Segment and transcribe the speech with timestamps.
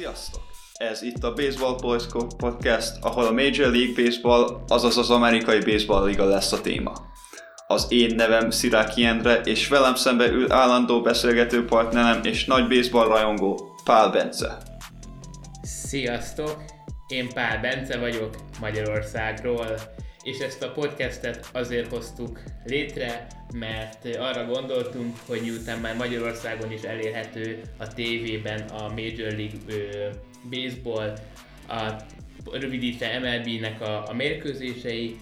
[0.00, 0.42] Sziasztok!
[0.74, 2.02] Ez itt a Baseball Boys
[2.36, 6.92] Podcast, ahol a Major League Baseball, azaz az amerikai baseball liga lesz a téma.
[7.66, 13.08] Az én nevem Sziráki Endre, és velem szembe ül állandó beszélgető partnerem és nagy baseball
[13.08, 14.58] rajongó Pál Bence.
[15.62, 16.64] Sziasztok!
[17.08, 19.66] Én Pál Bence vagyok Magyarországról,
[20.22, 26.82] és ezt a podcastet azért hoztuk létre, mert arra gondoltunk, hogy miután már Magyarországon is
[26.82, 30.10] elérhető a tévében a Major League
[30.50, 31.18] Baseball,
[31.68, 32.02] a
[32.52, 35.16] rövidítve MLB-nek a, a mérkőzései,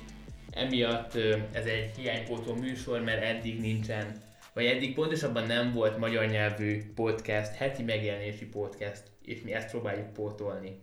[0.50, 1.14] emiatt
[1.52, 4.12] ez egy hiánypótló műsor, mert eddig nincsen,
[4.54, 10.12] vagy eddig pontosabban nem volt magyar nyelvű podcast, heti megjelenési podcast, és mi ezt próbáljuk
[10.12, 10.80] pótolni.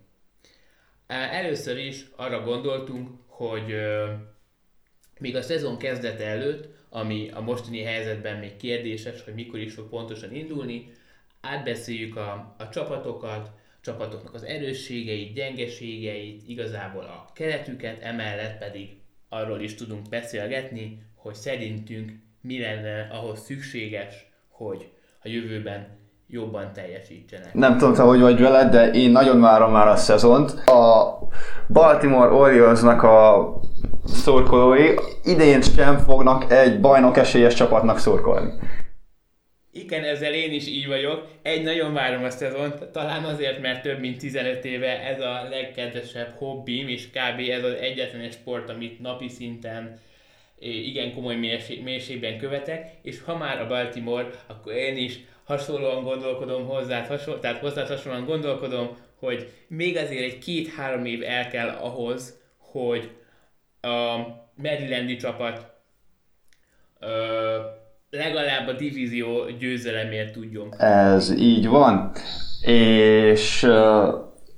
[1.06, 3.74] Először is arra gondoltunk, hogy
[5.18, 9.88] még a szezon kezdete előtt, ami a mostani helyzetben még kérdéses, hogy mikor is fog
[9.88, 10.92] pontosan indulni,
[11.40, 13.50] átbeszéljük a, a csapatokat,
[13.80, 18.88] csapatoknak az erősségeit, gyengeségeit, igazából a keretüket, emellett pedig
[19.28, 24.90] arról is tudunk beszélgetni, hogy szerintünk mi lenne ahhoz szükséges, hogy
[25.22, 27.54] a jövőben jobban teljesítsenek.
[27.54, 30.50] Nem tudom, te hogy vagy veled, de én nagyon várom már a szezont.
[30.68, 31.18] A
[31.68, 33.54] Baltimore Oriolsnak a
[34.04, 38.52] szurkolói idén sem fognak egy bajnok esélyes csapatnak szurkolni.
[39.72, 41.26] Igen, ezzel én is így vagyok.
[41.42, 46.34] Egy nagyon várom a szezont, talán azért, mert több mint 15 éve ez a legkedvesebb
[46.38, 47.50] hobbim, és kb.
[47.50, 49.98] ez az egyetlen sport, amit napi szinten
[50.58, 51.34] igen komoly
[51.84, 57.58] mélységben követek, és ha már a Baltimore, akkor én is hasonlóan gondolkodom hozzá, hasonl- tehát
[57.58, 63.10] hozzá hasonlóan gondolkodom, hogy még azért egy két-három év el kell ahhoz, hogy
[63.80, 64.16] a
[64.54, 65.66] Marylandi csapat
[67.00, 67.06] ö,
[68.10, 70.74] legalább a divízió győzelemért tudjon.
[70.78, 72.12] Ez így van,
[72.60, 74.08] és ö,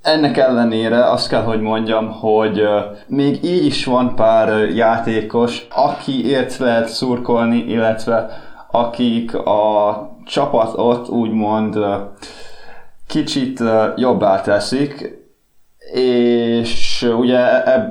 [0.02, 2.62] ennek ellenére azt kell, hogy mondjam, hogy
[3.06, 11.78] még így is van pár játékos, akiért lehet szurkolni, illetve akik a csapatot úgymond
[13.06, 13.62] kicsit
[13.96, 15.16] jobbá teszik,
[15.92, 17.38] és ugye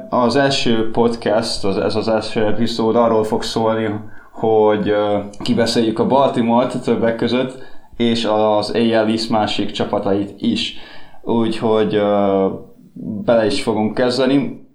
[0.10, 4.00] az első podcast, az, ez az első epizód arról fog szólni,
[4.32, 4.96] hogy
[5.40, 7.64] kibeszéljük a Baltimore-t többek között,
[7.98, 10.76] és az AL East másik csapatait is.
[11.22, 12.02] Úgyhogy
[13.24, 14.66] bele is fogunk kezdeni.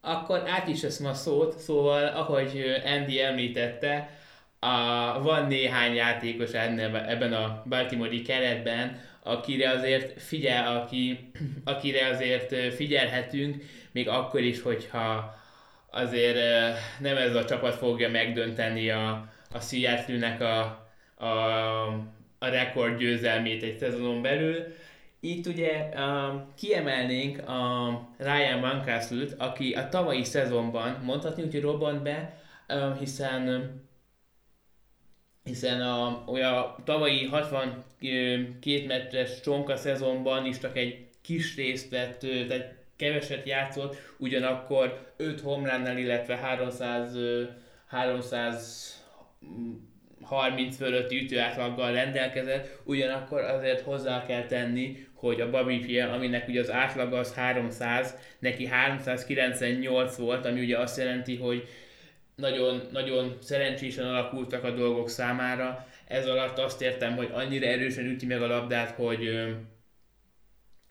[0.00, 2.62] Akkor át is veszem a szót, szóval ahogy
[2.98, 4.08] Andy említette,
[4.64, 11.30] a, van néhány játékos ebben a Baltimore-i keretben, akire azért figyel, aki,
[11.64, 15.34] akire azért figyelhetünk, még akkor is, hogyha
[15.90, 16.38] azért
[17.00, 20.60] nem ez a csapat fogja megdönteni a, a Seattle-nek a,
[21.24, 21.86] a,
[22.38, 24.64] a rekord egy szezonon belül.
[25.20, 32.42] Itt ugye um, kiemelnénk a Ryan Mancastle-t, aki a tavalyi szezonban mondhatni, hogy robbant be,
[32.68, 33.70] um, hiszen
[35.44, 42.74] hiszen a, a tavalyi 62 metres csonka szezonban is csak egy kis részt vett, tehát
[42.96, 47.16] keveset játszott, ugyanakkor 5 homlánnal, illetve 300,
[47.86, 56.60] 330 fölötti ütőátlaggal rendelkezett, ugyanakkor azért hozzá kell tenni, hogy a Bobby Pierre, aminek ugye
[56.60, 61.68] az átlag az 300, neki 398 volt, ami ugye azt jelenti, hogy
[62.34, 65.86] nagyon, nagyon szerencsésen alakultak a dolgok számára.
[66.06, 69.50] Ez alatt azt értem, hogy annyira erősen üti meg a labdát, hogy ö,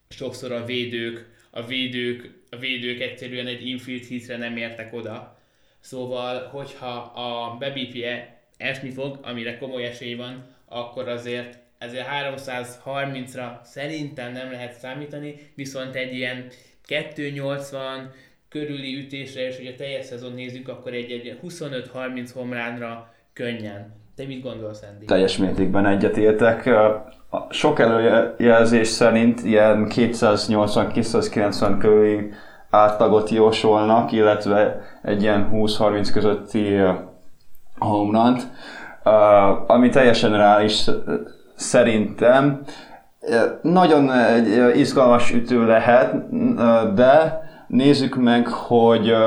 [0.10, 5.40] sokszor a védők, a védők, a védők egyszerűen egy infield hitre nem értek oda.
[5.80, 14.32] Szóval, hogyha a bebipje esni fog, amire komoly esély van, akkor azért ezért 330-ra szerintem
[14.32, 16.52] nem lehet számítani, viszont egy ilyen
[16.86, 18.14] 280,
[18.52, 23.94] körüli ütésre, és hogyha teljes szezon nézzük, akkor egy, egy 25-30 homlánra könnyen.
[24.16, 25.06] Te mit gondolsz, Andy?
[25.06, 26.70] Teljes mértékben egyetértek.
[27.50, 32.30] Sok előjelzés szerint ilyen 280-290 körüli
[32.70, 36.78] átlagot jósolnak, illetve egy ilyen 20-30 közötti
[37.78, 38.38] homerun
[39.68, 40.90] ami teljesen reális
[41.56, 42.62] szerintem.
[43.62, 46.14] Nagyon egy izgalmas ütő lehet,
[46.94, 47.41] de
[47.72, 49.18] nézzük meg, hogy uh,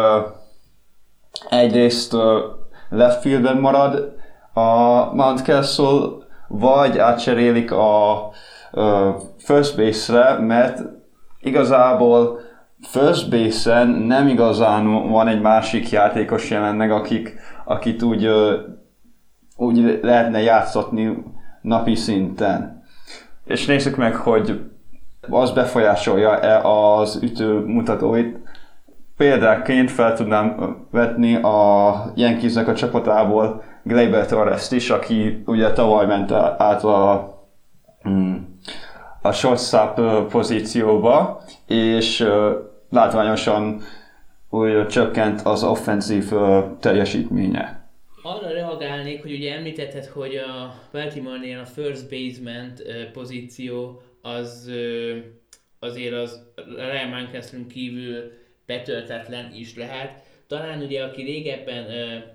[1.51, 2.17] egyrészt
[2.89, 4.15] left fieldben marad
[4.53, 4.61] a
[5.15, 6.09] Mount Castle,
[6.49, 8.29] vagy átcserélik a
[8.73, 10.83] uh, first base-re, mert
[11.41, 12.41] igazából
[12.81, 18.29] first base-en nem igazán van egy másik játékos jelenleg, akik, akit úgy,
[19.57, 21.25] úgy lehetne játszatni
[21.63, 22.83] napi szinten.
[23.45, 24.74] És nézzük meg, hogy
[25.31, 28.39] az befolyásolja-e az ütő mutatóit.
[29.17, 36.33] Példáként fel tudnám vetni a Yankeesnek a csapatából Gleyber torres is, aki ugye tavaly ment
[36.59, 37.29] át a,
[38.09, 38.35] mm,
[39.23, 40.01] a shortstop
[40.31, 42.29] pozícióba, és
[42.91, 43.81] látványosan
[44.51, 46.33] úgy csökkent az offenzív
[46.81, 47.83] teljesítménye.
[48.23, 52.83] Arra reagálnék, hogy ugye említetted, hogy a Baltimore-nél a first basement
[53.13, 54.71] pozíció az
[55.79, 56.43] azért az
[56.77, 58.33] Ryan Mancastrun kívül
[58.67, 60.23] betöltetlen is lehet.
[60.47, 61.87] Talán ugye, aki régebben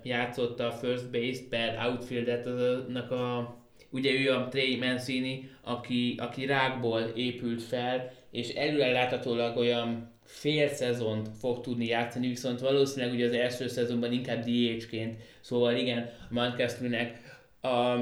[0.02, 3.56] játszotta a first base per outfieldet, aznak a
[3.90, 11.28] ugye ő a Trey Mancini, aki, aki rákból épült fel, és előreláthatólag olyan fél szezont
[11.38, 17.20] fog tudni játszani, viszont valószínűleg ugye az első szezonban inkább DH-ként, szóval igen, Manchesternek
[17.60, 17.96] a,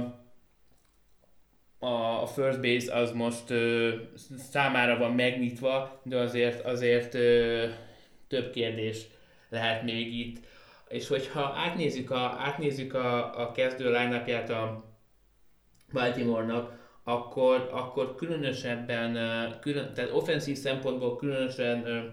[1.79, 3.95] a, a first base az most ö,
[4.37, 7.67] számára van megnyitva, de azért, azért ö,
[8.29, 9.07] több kérdés
[9.49, 10.39] lehet még itt.
[10.89, 14.85] És hogyha átnézzük a, átnézzük a, a kezdő line a
[15.93, 19.17] Baltimore-nak, akkor, akkor különösebben,
[19.61, 22.11] külön, tehát offenszív szempontból különösen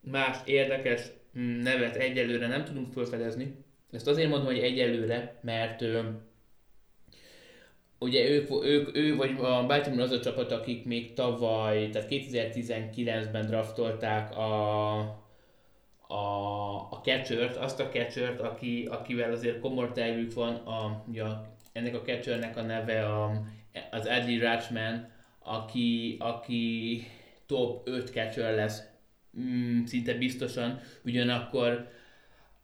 [0.00, 1.02] más érdekes
[1.38, 3.56] mm, nevet egyelőre nem tudunk felfedezni.
[3.90, 5.84] Ezt azért mondom, hogy egyelőre, mert
[8.02, 13.46] ugye ők, ők, ő vagy a Baltimore az a csapat, akik még tavaly, tehát 2019-ben
[13.46, 14.98] draftolták a,
[16.06, 21.94] a, a catchert, azt a catchert, aki, akivel azért komor tervük van, a, ja, ennek
[21.94, 23.42] a catchernek a neve a,
[23.90, 27.02] az Adley Ratchman, aki, aki
[27.46, 28.82] top 5 catcher lesz
[29.40, 31.88] mm, szinte biztosan, ugyanakkor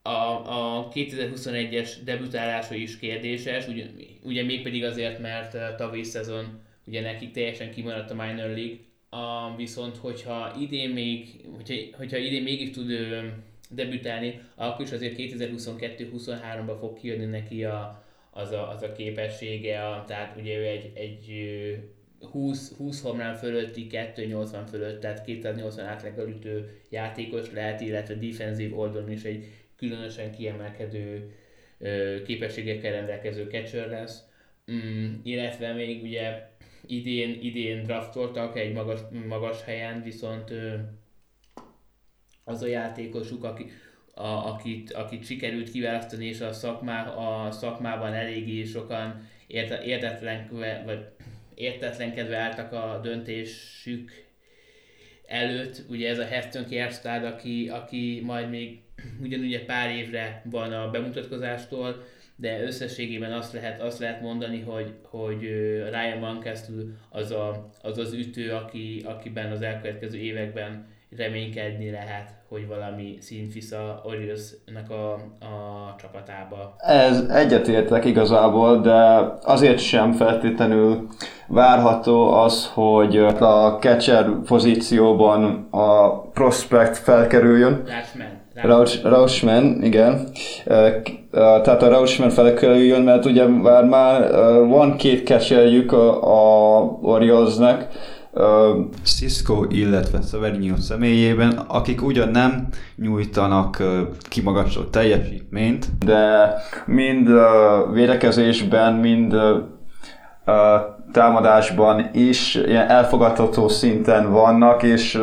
[0.03, 3.87] a, a 2021-es debütálása is kérdéses, ugye,
[4.23, 8.79] ugye mégpedig azért, mert a tavalyi szezon ugye nekik teljesen kimaradt a minor league,
[9.09, 13.27] a, viszont hogyha idén még, hogyha, hogyha idén mégis tud ö,
[13.71, 20.05] debütálni, akkor is azért 2022-23-ban fog kijönni neki a, az, a, az a képessége, a,
[20.07, 21.49] tehát ugye ő egy, egy
[22.21, 29.11] 20, 20 homlán fölötti, 280 fölött, tehát 280 átlaggal ütő játékos lehet, illetve defensív oldalon
[29.11, 29.47] is egy
[29.79, 31.35] különösen kiemelkedő
[32.25, 34.23] képességekkel rendelkező catcher lesz.
[34.73, 36.49] Mm, illetve még ugye
[36.87, 40.53] idén, idén draftoltak egy magas, magas helyen, viszont
[42.45, 43.71] az a játékosuk, aki,
[44.15, 49.29] a, akit, akit sikerült kiválasztani, és a, szakmá, a szakmában eléggé sokan
[49.85, 50.49] értetlen,
[50.85, 51.07] vagy
[51.55, 54.28] értetlenkedve álltak a döntésük
[55.29, 55.83] előtt.
[55.89, 58.81] Ugye ez a Heston Kierstad, aki, aki majd még
[59.25, 62.05] ugyanúgy pár évre van a bemutatkozástól,
[62.37, 65.41] de összességében azt lehet, azt lehet mondani, hogy, hogy
[65.91, 72.67] Ryan Mankestle az, a, az az ütő, aki, akiben az elkövetkező években reménykedni lehet, hogy
[72.67, 75.13] valami szint visz a Orioles-nak a,
[75.47, 76.75] a csapatába.
[76.79, 81.09] Ez egyetértek igazából, de azért sem feltétlenül
[81.47, 87.83] várható az, hogy a catcher pozícióban a prospect felkerüljön.
[88.63, 89.13] Rauschman.
[89.13, 90.29] Rauschman, igen.
[91.31, 94.31] Tehát a Rauschman felkerüljön, mert ugye már, már
[94.67, 97.89] van két catcherjük a, a Oriolesnek,
[99.03, 103.83] Cisco, illetve Severino személyében, akik ugyan nem nyújtanak
[104.29, 106.55] kimagasló teljesítményt, de
[106.87, 107.29] mind
[107.93, 109.35] védekezésben, mind
[111.13, 115.23] támadásban is ilyen elfogadható szinten vannak, és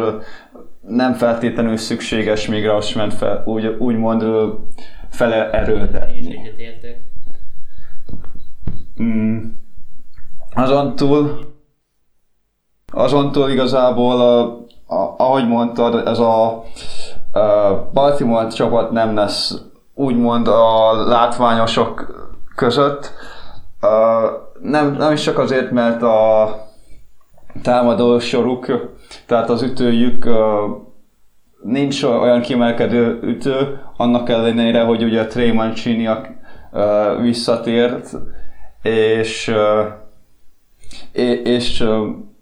[0.82, 4.24] nem feltétlenül szükséges még Rauschman fel, úgy, úgymond
[5.10, 6.40] fele erőltetni.
[9.02, 9.38] Mm.
[10.54, 11.55] Azon túl
[12.96, 14.42] azon túl igazából, a,
[14.96, 19.62] a, ahogy mondtad, ez a, a Baltimore csapat nem lesz
[19.94, 22.06] úgymond a látványosok
[22.56, 23.12] között.
[23.82, 23.88] A,
[24.62, 26.50] nem, nem is csak azért, mert a
[27.62, 28.66] támadó soruk,
[29.25, 30.30] tehát az ütőjük
[31.64, 36.10] nincs olyan kiemelkedő ütő, annak ellenére, hogy ugye Trey Mancini
[37.22, 38.12] visszatért,
[38.82, 39.56] és,
[41.44, 41.84] és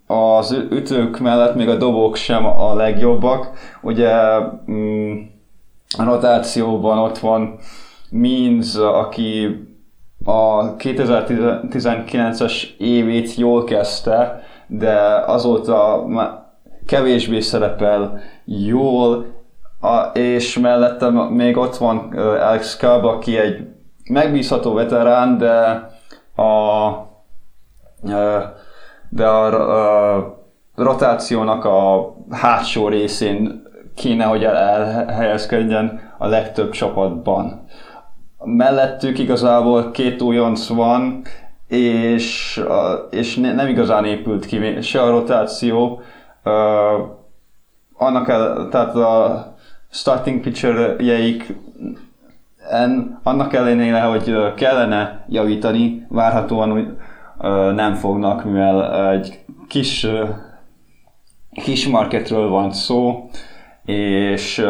[0.07, 3.49] az ütők mellett még a dobók sem a legjobbak.
[3.81, 4.11] Ugye
[4.71, 5.13] mm,
[5.97, 7.59] a rotációban ott van
[8.09, 9.61] Means, aki
[10.25, 16.05] a 2019-es évét jól kezdte, de azóta
[16.85, 19.25] kevésbé szerepel jól,
[20.13, 23.67] és mellette még ott van Alex Cobb, aki egy
[24.09, 25.87] megbízható veterán, de
[26.43, 26.89] a
[29.15, 30.43] de a, a
[30.75, 33.63] rotációnak a hátsó részén
[33.95, 37.65] kéne, hogy elhelyezkedjen a legtöbb csapatban.
[38.43, 41.21] Mellettük igazából két újonc van,
[41.67, 42.61] és,
[43.09, 46.01] és nem igazán épült ki se a rotáció,
[47.93, 49.55] annak el, tehát a
[49.89, 51.55] starting pitcher-jeik
[52.69, 56.97] en, annak ellenére, hogy kellene javítani, várhatóan
[57.73, 60.07] nem fognak, mivel egy kis,
[61.63, 63.29] kis marketről van szó,
[63.85, 64.65] és e,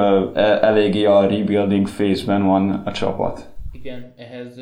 [0.61, 3.49] eléggé a rebuilding phase-ben van a csapat.
[3.71, 4.59] Igen, ehhez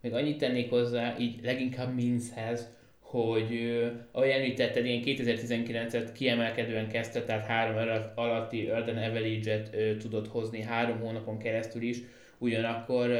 [0.00, 3.80] még annyit tennék hozzá, így leginkább Minzhez, hogy
[4.12, 7.76] ahogy említetted, én 2019-et kiemelkedően kezdte, tehát három
[8.14, 11.98] alatti Erden Average-et tudott hozni három hónapon keresztül is,
[12.38, 13.10] ugyanakkor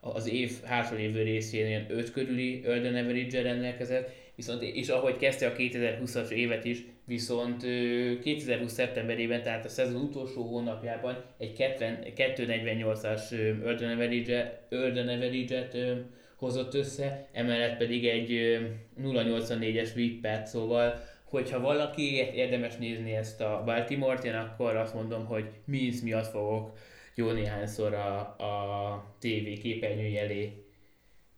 [0.00, 5.52] az év hátralévő részén ilyen 5 körüli Erden Average-el rendelkezett, viszont, és ahogy kezdte a
[5.52, 7.62] 2020-as évet is, viszont
[8.22, 11.52] 2020 szeptemberében, tehát a szezon utolsó hónapjában egy
[12.16, 13.30] 248-as
[14.70, 15.76] Erden Average-et
[16.36, 18.30] hozott össze, emellett pedig egy
[19.02, 25.44] 0.84-es Vippet, szóval hogyha valaki érdemes nézni ezt a Baltimore-t, én akkor azt mondom, hogy
[25.64, 26.78] Minsz miatt fogok
[27.16, 30.64] jó néhányszor a, a TV képernyője elé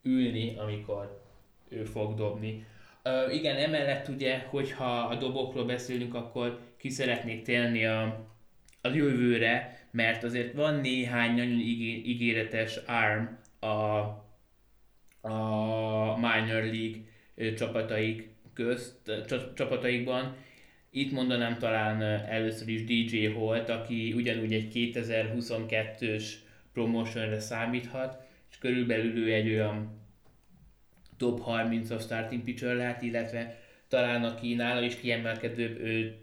[0.03, 1.23] ülni, amikor
[1.69, 2.67] ő fog dobni.
[3.05, 8.03] Uh, igen, emellett ugye, hogyha a dobokról beszélünk, akkor ki szeretnék térni a,
[8.81, 11.59] a jövőre, mert azért van néhány nagyon
[12.05, 13.25] ígéretes arm
[13.61, 14.27] a
[15.21, 19.13] a minor league csapataik közt,
[19.55, 20.37] csapataikban.
[20.91, 26.25] Itt mondanám talán először is DJ Holt, aki ugyanúgy egy 2022-ös
[26.73, 30.01] promotionre számíthat, és körülbelül ő egy olyan
[31.17, 36.17] top 30-as starting pitcher lehet, illetve talán aki nála is kiemelkedőbb, ő,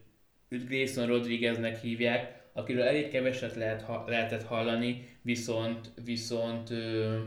[0.49, 7.17] őt Grayson Rodrigueznek hívják, akiről elég keveset lehet, ha, lehetett hallani, viszont, viszont ö,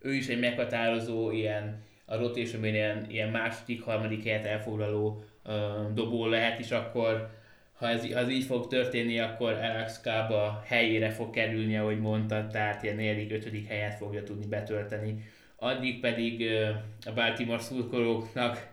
[0.00, 5.24] ő is egy meghatározó ilyen a rotation ilyen, ilyen második, harmadik helyet elfoglaló
[5.94, 7.30] dobó lehet, és akkor
[7.74, 12.46] ha ez, ha ez így fog történni, akkor Alex Kába helyére fog kerülni, ahogy mondta,
[12.46, 15.24] tehát ilyen negyedik, ötödik helyet fogja tudni betölteni.
[15.56, 16.50] Addig pedig
[17.06, 18.72] a Baltimore szurkolóknak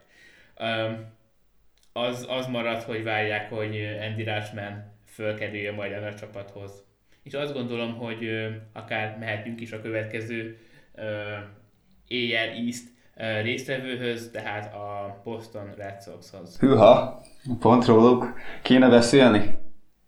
[1.93, 6.83] az, az marad, hogy várják, hogy Andy Rashman fölkerüljön majd a csapathoz.
[7.23, 10.57] És azt gondolom, hogy akár mehetünk is a következő
[12.07, 12.90] éjjel East
[13.41, 16.59] résztvevőhöz, tehát a Boston Red Soxhoz.
[16.59, 17.21] Hűha,
[17.59, 19.59] pont róluk kéne beszélni?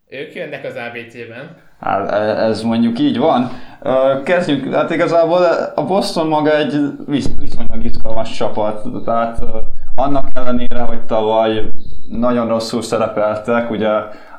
[0.09, 1.55] Ők jönnek az ABC-ben.
[1.79, 3.49] Hát e, ez mondjuk így van.
[4.23, 5.41] Kezdjünk, hát igazából
[5.75, 9.39] a Boston maga egy viszonylag izgalmas csapat, tehát
[9.95, 11.71] annak ellenére, hogy tavaly
[12.09, 13.89] nagyon rosszul szerepeltek, ugye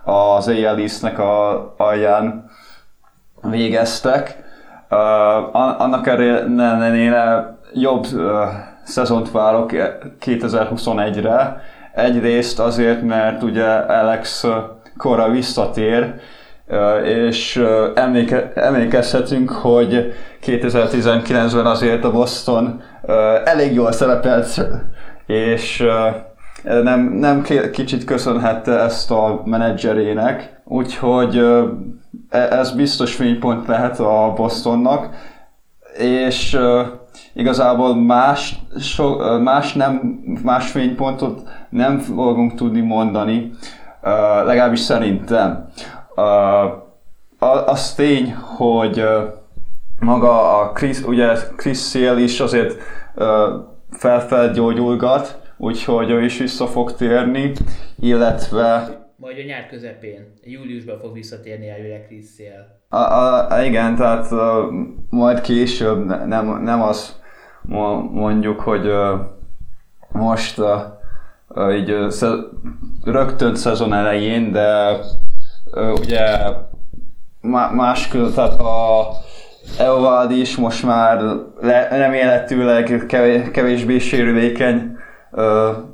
[0.04, 2.50] az AL East-nek a alján
[3.42, 4.42] végeztek,
[5.52, 8.07] annak ellenére jobb
[8.83, 9.71] szezont várok
[10.21, 11.61] 2021-re.
[11.95, 14.47] Egyrészt azért, mert ugye Alex
[14.97, 16.14] korra visszatér,
[17.04, 17.64] és
[17.95, 20.12] emléke, emlékezhetünk, hogy
[20.43, 22.83] 2019-ben azért a Boston
[23.45, 24.66] elég jól szerepelt,
[25.26, 25.85] és
[26.62, 31.43] nem, nem kicsit köszönhette ezt a menedzserének, úgyhogy
[32.35, 35.09] E, ez biztos fénypont lehet a Bostonnak,
[35.99, 36.59] és
[37.35, 43.50] igazából más, so, más, nem, más fénypontot nem fogunk tudni mondani,
[44.03, 44.11] uh,
[44.47, 45.69] legalábbis szerintem.
[46.17, 49.23] Uh, az tény, hogy uh,
[50.00, 52.76] maga a Chris, ugye Chris Sale is azért
[53.14, 53.26] uh,
[53.91, 57.53] felfelgyógyulgat, úgyhogy ő is vissza fog térni,
[57.99, 62.83] illetve majd a nyár közepén, júliusban fog visszatérni elvileg Chris Sale.
[62.88, 64.38] A, a, igen, tehát uh,
[65.11, 67.23] majd később, nem, nem az
[68.12, 68.92] mondjuk, hogy
[70.12, 70.61] most
[71.73, 71.97] így
[73.04, 74.99] rögtön szezon elején, de
[76.00, 76.26] ugye
[77.75, 79.09] más tehát a
[79.78, 81.23] Eovaldi is most már
[81.61, 83.06] le, remélhetőleg
[83.52, 84.97] kevésbé sérülékeny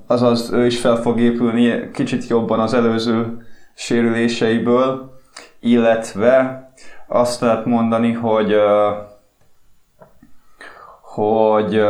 [0.06, 5.12] azaz ő is fel fog épülni kicsit jobban az előző sérüléseiből,
[5.60, 6.68] illetve
[7.08, 8.54] azt lehet mondani, hogy
[11.14, 11.82] hogy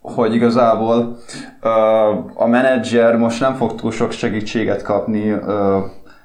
[0.00, 1.18] hogy igazából
[2.34, 5.34] a menedzser most nem fog túl sok segítséget kapni,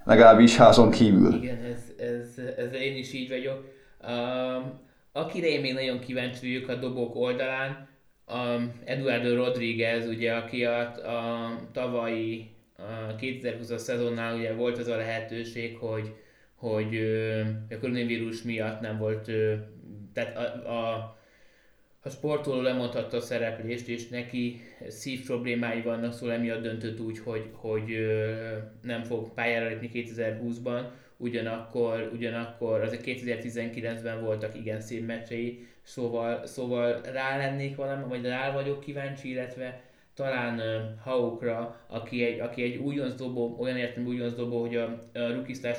[0.04, 1.34] legalábbis házon kívül.
[1.34, 3.64] Igen, ez, ez, ez én is így vagyok.
[5.12, 7.88] akire én még nagyon kíváncsi vagyok a dobok oldalán,
[8.86, 15.78] Eduardo Rodriguez, ugye, aki a, a tavalyi a 2020-as szezonnál ugye volt az a lehetőség,
[15.78, 16.14] hogy,
[16.56, 16.96] hogy
[17.70, 19.32] a koronavírus miatt nem volt,
[20.14, 21.20] tehát a, a
[22.04, 27.50] a sportoló lemondhatta a szereplést, és neki szív problémái vannak, szóval emiatt döntött úgy, hogy,
[27.52, 27.86] hogy
[28.82, 30.82] nem fog pályára lépni 2020-ban,
[31.18, 38.52] ugyanakkor, ugyanakkor azért 2019-ben voltak igen szép meccsei, szóval, szóval rá lennék valami, vagy rá
[38.52, 39.82] vagyok kíváncsi, illetve
[40.14, 44.84] talán uh, Haukra, aki egy, aki egy újonc dobó, olyan értem újonc dobó, hogy a,
[45.14, 45.76] a rookie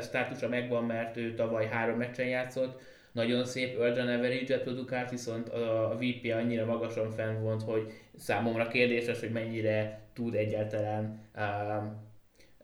[0.00, 2.80] státusra megvan, mert ő tavaly három meccsen játszott,
[3.18, 9.20] nagyon szép Earl average produkált, viszont a VP annyira magasan fenn volt, hogy számomra kérdéses,
[9.20, 11.84] hogy mennyire tud egyáltalán uh,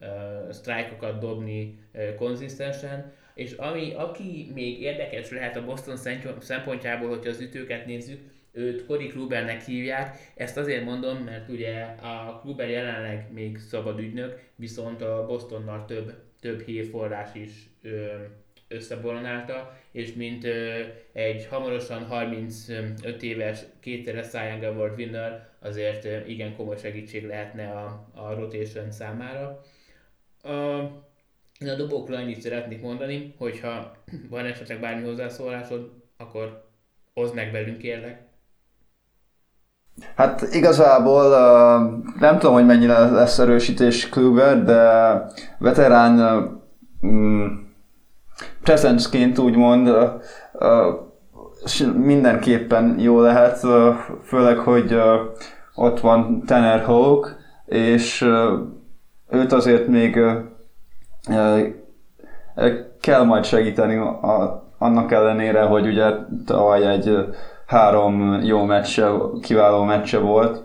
[0.01, 3.13] uh, sztrájkokat dobni uh, konzisztensen.
[3.35, 5.97] És ami, aki még érdekes lehet a Boston
[6.41, 8.21] szempontjából, hogyha az ütőket nézzük,
[8.53, 10.17] őt Cory Klubernek hívják.
[10.35, 16.15] Ezt azért mondom, mert ugye a Kluber jelenleg még szabad ügynök, viszont a Bostonnal több,
[16.41, 17.51] több hírforrás is
[17.83, 18.15] ö,
[18.75, 20.81] összebolonálta, és mint ö,
[21.13, 27.71] egy hamarosan 35 éves kétszeres Cy Young Award winner, azért ö, igen komoly segítség lehetne
[27.71, 29.61] a, a rotation számára.
[30.43, 30.81] A,
[31.61, 33.97] én a dobókról annyit szeretnék mondani, hogyha
[34.31, 36.65] van esetleg bármi hozzászólásod, akkor
[37.15, 38.23] hozd meg velünk kérlek.
[40.17, 41.29] Hát igazából
[42.19, 45.23] nem tudom, hogy mennyire lesz erősítés Kluber, de
[45.59, 46.19] veterán
[48.65, 49.97] prezenceként úgymond
[51.97, 53.67] mindenképpen jó lehet,
[54.23, 55.01] főleg, hogy
[55.75, 58.29] ott van Tanner Hawk, és
[59.31, 60.19] őt azért még
[63.01, 64.01] kell majd segíteni
[64.79, 66.11] annak ellenére, hogy ugye
[66.47, 67.35] tavaly egy
[67.67, 69.11] három jó meccse,
[69.43, 70.63] kiváló meccse volt.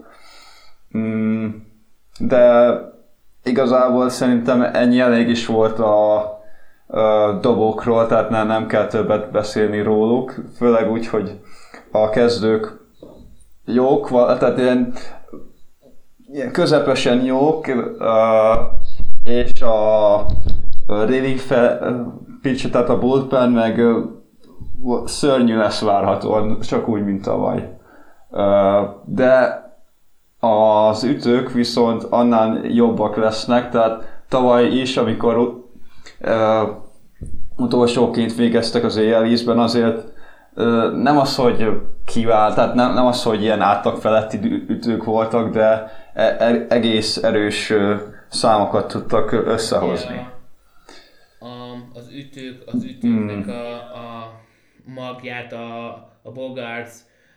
[0.97, 1.47] Mm,
[2.19, 2.73] de
[3.43, 6.38] igazából szerintem ennyi elég is volt a,
[6.89, 11.39] a dobókról, tehát nem, nem kell többet beszélni róluk, főleg úgy, hogy
[11.91, 12.79] a kezdők
[13.65, 14.93] jók, tehát ilyen,
[16.51, 17.67] közepesen jók,
[19.23, 20.25] és a
[20.87, 21.51] relief
[22.41, 23.81] pitch, tehát a bullpen meg
[25.05, 27.77] szörnyű lesz várhatóan, csak úgy, mint tavaly.
[29.05, 29.63] De
[30.39, 35.58] az ütők viszont annál jobbak lesznek, tehát tavaly is, amikor
[36.21, 36.69] uh,
[37.57, 39.25] utolsóként végeztek az éjjel
[39.57, 40.03] azért
[40.55, 45.53] uh, nem az, hogy kivált, tehát nem, nem az, hogy ilyen átlag feletti ütők voltak,
[45.53, 47.95] de e- e- egész erős uh,
[48.27, 50.27] számokat tudtak összehozni.
[51.39, 53.53] Um, az ütők, az ütőknek hmm.
[53.53, 54.31] a, a
[54.85, 55.87] magját a,
[56.23, 56.91] a Bogarts,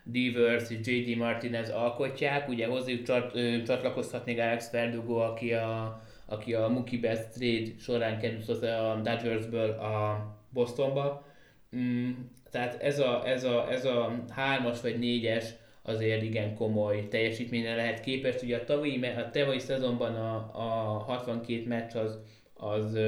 [0.05, 1.17] Devers és J.D.
[1.17, 7.27] Martinez alkotják, ugye hozzájuk csat, ö, csatlakozhat Alex Verdugo, aki a, aki a Mookie Betts
[7.33, 11.27] trade során került a Dodgersből a Bostonba.
[11.77, 12.11] Mm,
[12.51, 18.01] tehát ez a, ez, a, ez a hármas vagy négyes azért igen komoly teljesítményre lehet
[18.01, 18.43] képest.
[18.43, 22.19] Ugye a tavalyi, a tavalyi szezonban a, a 62 meccs az,
[22.55, 22.99] az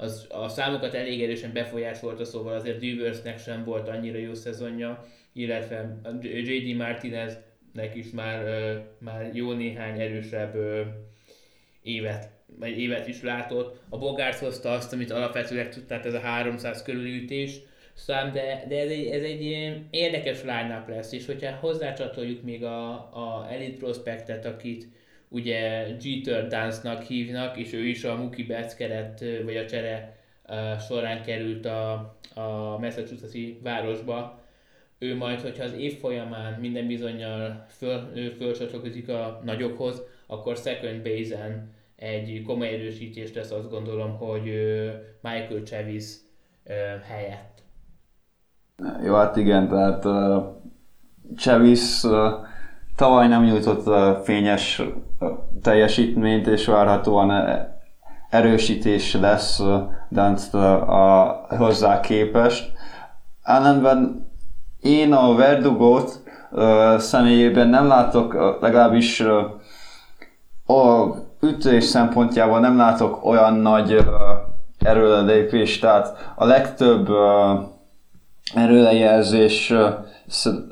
[0.00, 6.00] az a számokat elég erősen befolyásolta, szóval azért Düversnek sem volt annyira jó szezonja, illetve
[6.22, 6.76] J.D.
[7.78, 8.42] Martineznek is már,
[8.98, 10.54] már jó néhány erősebb
[11.82, 13.80] évet, vagy évet is látott.
[13.88, 17.56] A Bogarts hozta azt, amit alapvetően tud, tehát ez a 300 körüli ütés
[17.94, 19.42] szám, de, de ez, egy, ez egy
[19.90, 24.86] érdekes line lesz, és hogyha hozzácsatoljuk még a, a Elite Prospectet, akit
[25.28, 30.16] ugye Jeter Dance-nak hívnak, és ő is a Mookie Betts keret, vagy a csere
[30.88, 31.92] során került a,
[32.34, 34.46] a Massachusetts-i városba.
[34.98, 38.00] Ő majd, hogyha az év folyamán minden bizonyal föl,
[38.38, 44.42] fölcsatlakozik a nagyokhoz, akkor second base egy komoly erősítést lesz, azt gondolom, hogy
[45.20, 46.14] Michael Chavis
[47.08, 47.62] helyett.
[49.04, 50.44] Jó, hát igen, tehát uh,
[51.36, 52.12] Chavis uh,
[52.96, 53.88] tavaly nem nyújtott
[54.24, 54.82] fényes
[55.62, 57.58] teljesítményt, és várhatóan
[58.30, 59.60] erősítés lesz
[60.10, 62.72] Dance a hozzá képest.
[63.42, 64.27] Ellenben
[64.80, 66.22] én a Verdugót
[66.98, 69.20] személyében nem látok, legalábbis
[70.66, 74.04] a ütés szempontjából nem látok olyan nagy
[74.78, 77.08] erőlelépést, tehát a legtöbb
[78.54, 79.74] erőlejelzés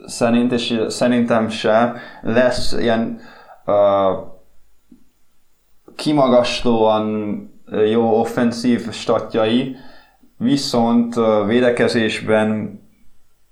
[0.06, 3.20] szerint, és szerintem sem lesz ilyen
[3.66, 3.74] uh,
[5.96, 7.04] kimagaslóan
[7.90, 9.76] jó offenzív statjai,
[10.38, 12.80] viszont uh, védekezésben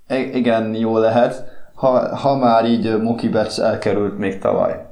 [0.09, 4.87] igen, jó lehet, ha, ha már így Mookie Betts elkerült még tavaly.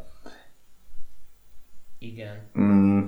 [1.98, 2.51] Igen.
[2.59, 3.01] Mm.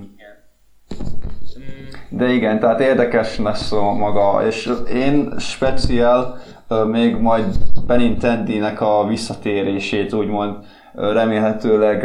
[2.09, 6.37] De igen, tehát érdekes lesz maga, és én speciál
[6.87, 7.45] még majd
[7.87, 12.03] Benintendinek a visszatérését úgymond remélhetőleg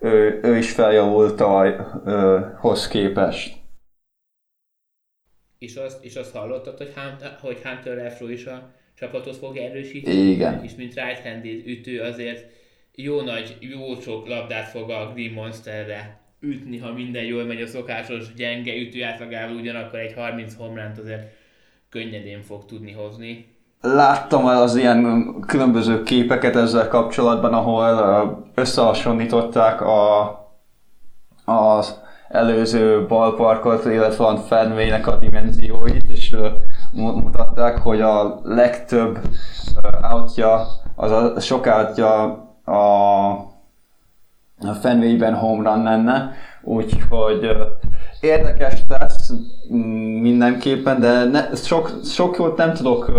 [0.00, 1.40] ő, ő is feljavult
[2.60, 3.56] hoz képest.
[5.58, 10.16] És azt, és azt hallottad, hogy, Hunter, hogy Hunter Refro is a csapatot fogja erősíteni?
[10.16, 10.64] Igen.
[10.64, 12.50] És mint right-handed ütő azért
[12.94, 17.66] jó nagy, jó sok labdát fog a Green Monsterre ütni, ha minden jól megy a
[17.66, 21.32] szokásos gyenge ütő átlagával, ugyanakkor egy 30 homránt azért
[21.90, 23.46] könnyedén fog tudni hozni.
[23.80, 30.30] Láttam az ilyen különböző képeket ezzel kapcsolatban, ahol összehasonlították a,
[31.44, 36.36] az előző ballparkot, illetve a Fenway-nek a dimenzióit, és
[36.92, 39.18] mutatták, hogy a legtöbb
[40.12, 42.22] outja, az a sok outja
[42.64, 43.50] a
[44.68, 47.50] a Fenway-ben home run lenne, úgyhogy
[48.20, 49.32] érdekes lesz
[49.74, 53.12] mm, mindenképpen, de ne, sok, sok jót nem tudok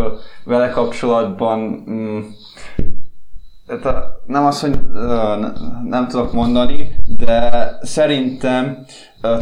[0.45, 1.59] vele kapcsolatban
[1.89, 2.19] mm,
[4.25, 4.79] nem azt, hogy
[5.83, 8.85] nem tudok mondani, de szerintem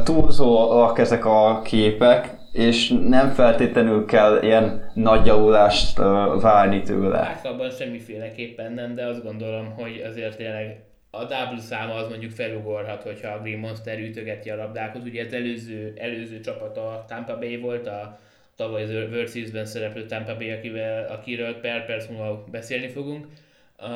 [0.03, 5.97] túlzóak ezek a képek, és nem feltétlenül kell ilyen nagy javulást
[6.41, 7.17] várni tőle.
[7.17, 13.03] Általában semmiféleképpen nem, de azt gondolom, hogy azért tényleg a double száma az mondjuk felugorhat,
[13.03, 15.03] hogyha a Green Monster ütögeti a labdákat.
[15.05, 18.19] Ugye az előző, előző csapat a Tampa Bay volt, a
[18.55, 23.27] tavaly World Series-ben szereplő Tampa Bay, akivel, akiről per perc múlva beszélni fogunk.
[23.79, 23.87] Uh,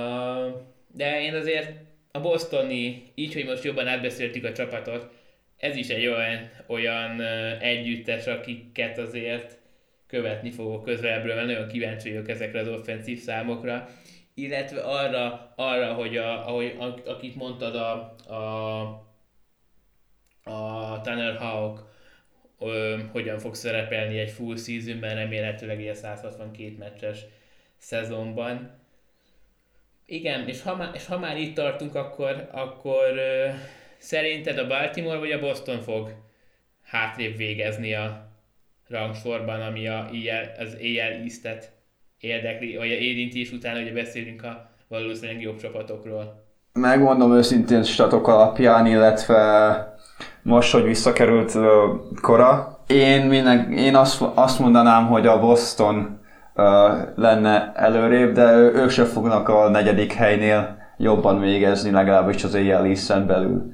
[0.94, 1.72] de én azért
[2.12, 5.10] a Bostoni, így, hogy most jobban átbeszéltük a csapatot,
[5.66, 7.22] ez is egy olyan, olyan
[7.60, 9.58] együttes, akiket azért
[10.08, 13.88] követni fogok közelebbről, mert nagyon kíváncsi vagyok ezekre az offenzív számokra
[14.36, 16.76] illetve arra, arra hogy a, ahogy,
[17.06, 18.82] akit mondtad, a, a,
[20.44, 21.94] a Tanner Hawk
[22.60, 27.20] ö, hogyan fog szerepelni egy full seasonben, remélhetőleg egy 162 meccses
[27.78, 28.84] szezonban.
[30.06, 33.50] Igen, és ha, már, és ha már itt tartunk, akkor, akkor ö,
[34.06, 36.10] szerinted a Baltimore vagy a Boston fog
[36.84, 38.28] hátrébb végezni a
[38.88, 40.10] rangsorban, ami a,
[40.60, 41.72] az AL East-et
[42.20, 46.44] érdekli, vagy érinti, és utána ugye beszélünk a valószínűleg jobb csapatokról.
[46.74, 49.94] Megmondom őszintén statok alapján, illetve
[50.42, 51.54] most, hogy visszakerült
[52.22, 56.20] kora, én, minden, én azt, azt mondanám, hogy a Boston
[56.56, 56.64] uh,
[57.16, 62.94] lenne előrébb, de ők sem fognak a negyedik helynél jobban végezni, legalábbis az éjjel
[63.28, 63.74] belül.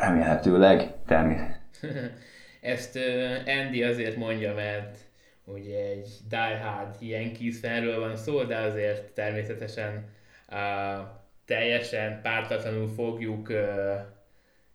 [0.00, 1.58] Remélhetőleg, természetesen.
[2.60, 2.98] Ezt
[3.46, 4.98] Andy azért mondja, mert
[5.44, 10.08] ugye egy diehard Yankees fanről van szó, de azért természetesen
[10.48, 11.06] uh,
[11.44, 13.56] teljesen pártatlanul fogjuk uh,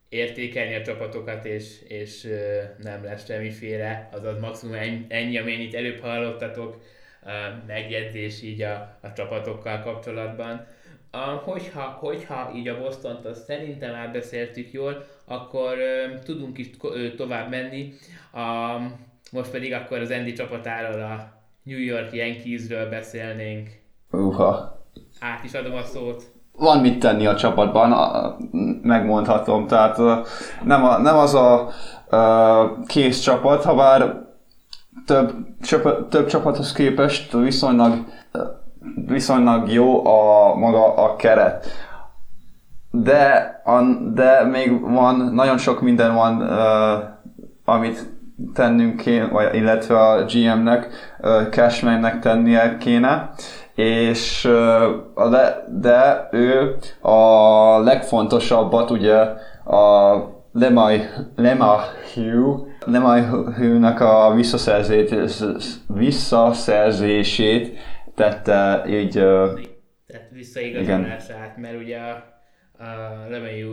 [0.10, 4.76] értékelni a csapatokat, és, és uh, nem lesz semmiféle, azaz maximum
[5.08, 6.84] ennyi, amennyit előbb hallottatok,
[7.24, 7.32] uh,
[7.68, 10.68] megjegyzés így a, a csapatokkal kapcsolatban.
[11.14, 15.78] Uh, hogyha, hogyha így a Boston-t azt szerintem átbeszéltük jól, akkor
[16.26, 17.94] tudunk is to- tovább menni.
[18.34, 18.92] Uh,
[19.32, 21.34] most pedig akkor az Andy csapatáról, a
[21.64, 23.70] New York Yankeesről beszélnénk.
[24.12, 24.84] Uha.
[25.20, 26.24] Át is adom a szót.
[26.58, 27.92] Van mit tenni a csapatban,
[28.82, 29.68] megmondhatom.
[29.68, 29.98] Tehát
[30.64, 31.70] nem, a, nem az a,
[32.16, 34.26] a kész csapat, ha bár
[35.06, 38.06] több, csöp, több csapathoz képest viszonylag,
[39.06, 41.66] viszonylag jó a maga a keret.
[43.04, 43.82] De, a,
[44.14, 47.04] de még van, nagyon sok minden van, uh,
[47.66, 48.14] amit
[48.54, 50.88] tennünk kéne, vagy, illetve a GM-nek,
[51.50, 53.30] Cashman-nek tennie kéne,
[53.76, 54.50] és
[55.30, 59.16] de, de ő a legfontosabbat ugye
[59.66, 60.16] a
[60.52, 61.02] Lemay,
[61.36, 61.80] Lemay
[62.14, 63.22] Hugh, Lemay
[63.58, 64.34] Hugh-nak a
[65.88, 67.78] visszaszerzését
[68.16, 69.14] tette így...
[70.08, 72.35] Tehát visszaigazolását, mert ugye a
[73.30, 73.72] reméljű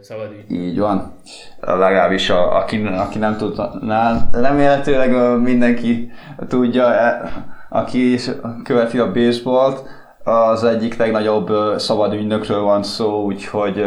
[0.00, 0.50] szabad ügy.
[0.50, 1.12] Így van.
[1.60, 6.10] Legalábbis a, aki, aki nem tudná, remélhetőleg mindenki
[6.48, 7.32] tudja, e,
[7.68, 8.30] aki is
[8.64, 9.88] követi a baseballt,
[10.24, 13.86] az egyik legnagyobb szabad ügynökről van szó, úgyhogy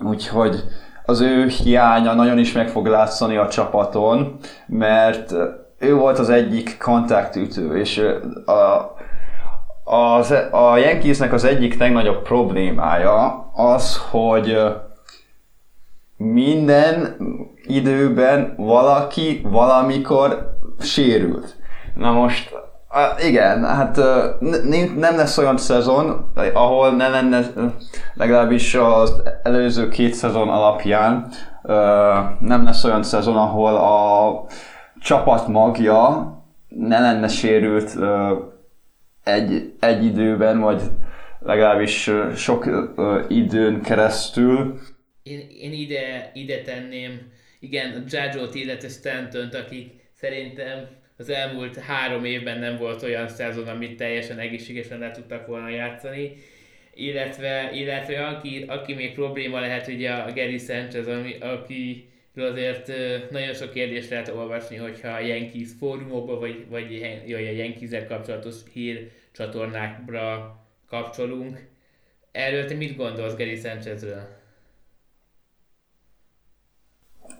[0.00, 0.64] úgyhogy
[1.04, 4.36] az ő hiánya nagyon is meg fog látszani a csapaton,
[4.66, 5.34] mert
[5.78, 7.98] ő volt az egyik kontaktütő, és
[8.46, 8.96] a,
[9.88, 14.58] az, a Yankeesnek az egyik legnagyobb problémája az, hogy
[16.16, 17.16] minden
[17.66, 21.56] időben valaki valamikor sérült.
[21.94, 22.54] Na most,
[23.26, 23.96] igen, hát
[24.96, 27.40] nem lesz olyan szezon, ahol ne lenne
[28.14, 31.28] legalábbis az előző két szezon alapján
[32.40, 34.44] nem lesz olyan szezon, ahol a
[35.00, 36.32] csapat magja
[36.68, 37.98] ne lenne sérült
[39.28, 40.82] egy, egy időben, vagy
[41.40, 42.68] legalábbis sok
[43.28, 44.78] időn keresztül.
[45.22, 50.86] Én, én ide, ide tenném, igen, a Judge-ot, illetve stanton akik szerintem
[51.16, 56.32] az elmúlt három évben nem volt olyan szezon, amit teljesen egészségesen le tudtak volna játszani,
[56.94, 62.92] illetve, illetve aki, aki még probléma lehet ugye a Gary Sanchez, ami, aki azért
[63.30, 69.10] nagyon sok kérdést lehet olvasni, hogyha a Yankees fórumokba, vagy, vagy a yankees kapcsolatos hír
[69.38, 70.56] csatornákra
[70.88, 71.68] kapcsolunk.
[72.32, 74.22] Erről te mit gondolsz Gary Sanchezről?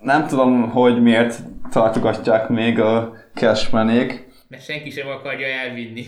[0.03, 1.39] Nem tudom, hogy miért
[1.71, 4.29] tartogatják még a Cashmanék.
[4.49, 6.05] Mert senki sem akarja elvinni.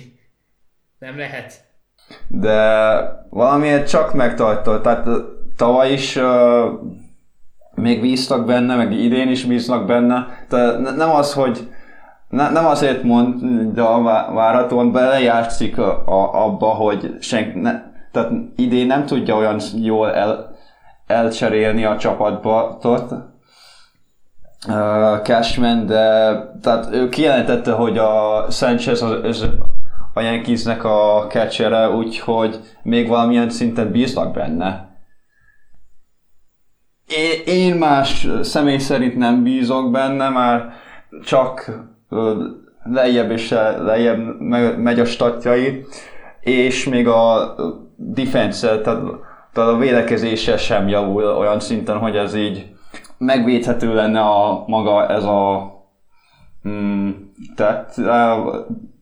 [0.99, 1.65] Nem lehet.
[2.29, 2.57] De
[3.31, 4.83] valamiért csak megtartott.
[4.83, 5.07] Tehát
[5.57, 6.71] tavaly is uh,
[7.75, 10.45] még bíztak benne, meg idén is bíznak benne.
[10.49, 11.69] Tehát nem az, hogy
[12.31, 18.33] ne, nem azért mond, de a várhatóan belejátszik a, a, abba, hogy senki, ne, tehát
[18.57, 20.57] idén nem tudja olyan jól el,
[21.07, 23.13] elcserélni a csapatbatot,
[24.69, 29.49] uh, Cashman, de tehát ő kijelentette, hogy a Sanchez az, az
[30.15, 34.89] a Yankeesnek a catchere, úgyhogy még valamilyen szinten bíznak benne.
[37.07, 40.73] Én, én más személy szerint nem bízok benne, már
[41.25, 41.73] csak
[42.83, 44.41] lejjebb és lejjebb
[44.79, 45.85] megy a statjai,
[46.41, 47.55] és még a
[47.97, 49.01] defense tehát,
[49.53, 52.71] tehát a védekezése sem javul olyan szinten, hogy ez így
[53.19, 55.73] megvédhető lenne a maga ez a
[56.69, 57.11] mm,
[57.57, 57.97] tett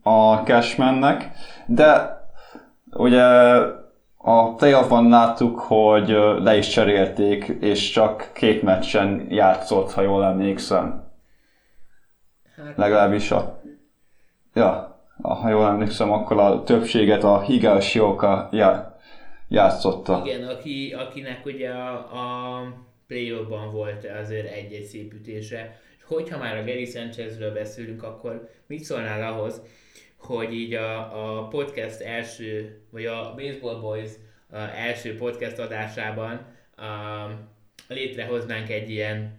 [0.03, 1.31] a Cashmannek,
[1.65, 2.17] de
[2.91, 3.23] ugye
[4.17, 11.08] a playoffban láttuk, hogy le is cserélték, és csak két meccsen játszott, ha jól emlékszem.
[12.75, 13.61] Legalábbis a...
[14.53, 18.99] Ja, ha jól emlékszem, akkor a többséget a Higashi-oka já,
[19.47, 20.21] játszotta.
[20.25, 22.63] Igen, aki, akinek ugye a, a
[23.07, 25.79] play volt azért egy-egy szép ütése.
[25.97, 29.61] És hogyha már a Gary Sanchezről beszélünk, akkor mit szólnál ahhoz,
[30.17, 30.97] hogy így a,
[31.37, 34.11] a podcast első, vagy a Baseball Boys
[34.51, 36.45] a első podcast adásában
[36.75, 36.83] a,
[37.87, 39.38] létrehoznánk egy ilyen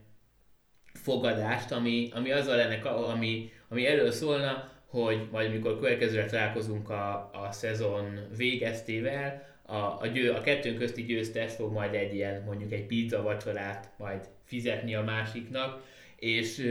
[1.02, 7.30] fogadást, ami, ami azzal lenne, ami, ami erről szólna, hogy majd mikor következőre találkozunk a,
[7.32, 12.72] a szezon végeztével, a, a, győ, a kettőnk közti győztes fog majd egy ilyen, mondjuk
[12.72, 15.82] egy pizza vacsorát majd fizetni a másiknak,
[16.16, 16.64] és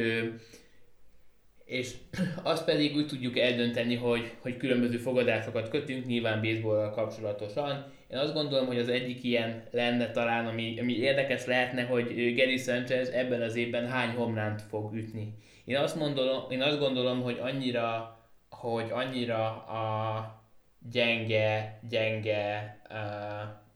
[1.69, 1.93] és
[2.43, 7.93] azt pedig úgy tudjuk eldönteni, hogy, hogy különböző fogadásokat kötünk, nyilván baseball kapcsolatosan.
[8.11, 12.57] Én azt gondolom, hogy az egyik ilyen lenne talán, ami, ami érdekes lehetne, hogy Gary
[12.57, 15.33] Sanchez ebben az évben hány homránt fog ütni.
[15.65, 18.17] Én azt, mondom, én azt gondolom, hogy annyira,
[18.49, 20.43] hogy annyira a
[20.91, 22.77] gyenge, gyenge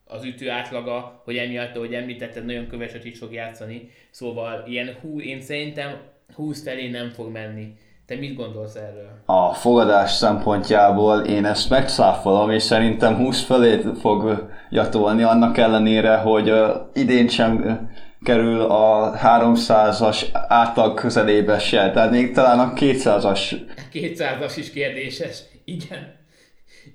[0.06, 3.90] az ütő átlaga, hogy emiatt, ahogy említetted, nagyon köveset is fog játszani.
[4.10, 6.02] Szóval ilyen hú, én szerintem
[6.34, 7.78] 20 felé nem fog menni.
[8.06, 9.22] Te mit gondolsz erről?
[9.26, 16.50] A fogadás szempontjából én ezt megszáfolom, és szerintem 20 felé fog jatolni, annak ellenére, hogy
[16.52, 17.80] uh, idén sem
[18.24, 23.56] kerül a 300-as átlag közelébe se, tehát még talán a 200-as.
[23.94, 26.22] 200-as is kérdéses, igen.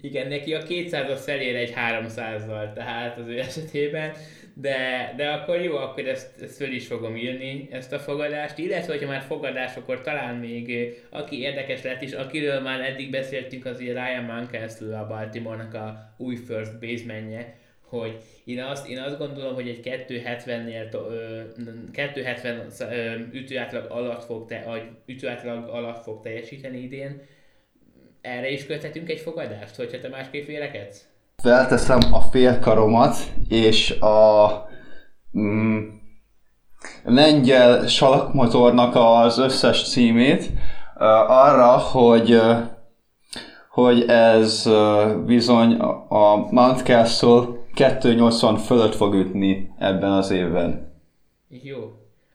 [0.00, 4.12] Igen, neki a 200-as elér egy 300-zal, tehát az ő esetében,
[4.60, 8.92] de, de akkor jó, akkor ezt, ezt föl is fogom írni, ezt a fogadást, illetve
[8.92, 13.78] hogyha már fogadás, akkor talán még aki érdekes lett is, akiről már eddig beszéltünk, az
[13.78, 19.68] Ryan Mancastle a Baltimore-nak a új first basemenje, hogy én azt, én azt gondolom, hogy
[19.68, 20.88] egy 270-nél
[21.92, 24.64] 270 ütőátlag alatt fog, te,
[25.06, 27.22] ütőátlag alatt fog teljesíteni idén,
[28.20, 31.08] erre is köthetünk egy fogadást, hogyha te másképp vélekedsz?
[31.42, 33.16] Felteszem a félkaromat,
[33.48, 34.48] és a
[35.38, 35.78] mm,
[37.04, 40.50] lengyel salakmotornak az összes címét uh,
[41.30, 42.56] arra, hogy uh,
[43.70, 45.72] hogy ez uh, bizony
[46.08, 50.92] a Mount Castle 280 fölött fog ütni ebben az évben.
[51.48, 51.92] Jó.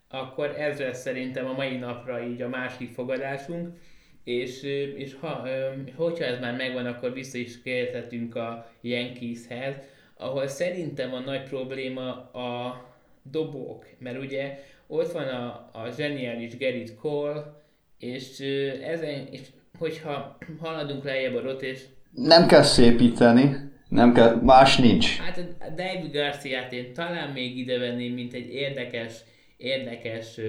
[0.10, 3.78] Akkor ez lesz szerintem a mai napra így a másik fogadásunk
[4.24, 4.64] és,
[4.98, 5.48] és ha,
[5.96, 9.76] hogyha ez már megvan, akkor vissza is kérhetünk a Yankeeshez,
[10.18, 12.86] ahol szerintem a nagy probléma a
[13.32, 17.62] dobók, mert ugye ott van a, a zseniális Gerrit Cole,
[18.00, 18.40] és,
[18.84, 19.42] ezen, és
[19.78, 21.82] hogyha haladunk lejjebb a rotés...
[22.12, 23.56] Nem kell szépíteni,
[23.90, 25.18] nem kell, más nincs.
[25.18, 29.14] Hát a David Garciát én talán még ide venném, mint egy érdekes,
[29.58, 30.40] érdekes,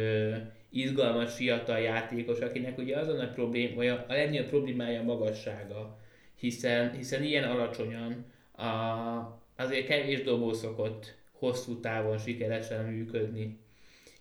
[0.75, 5.05] izgalmas fiatal játékos, akinek ugye az a nagy problém, vagy a, a legnagyobb problémája a
[5.05, 5.99] magassága,
[6.39, 8.25] hiszen, hiszen ilyen alacsonyan
[8.57, 13.59] a, azért kevés dobó szokott hosszú távon sikeresen működni.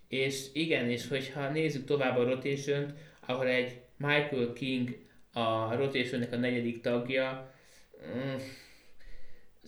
[0.08, 2.94] És igen, és hogyha nézzük tovább a rotation
[3.26, 4.98] ahol egy Michael King
[5.34, 7.54] a rotation a negyedik tagja,
[8.16, 8.36] mm,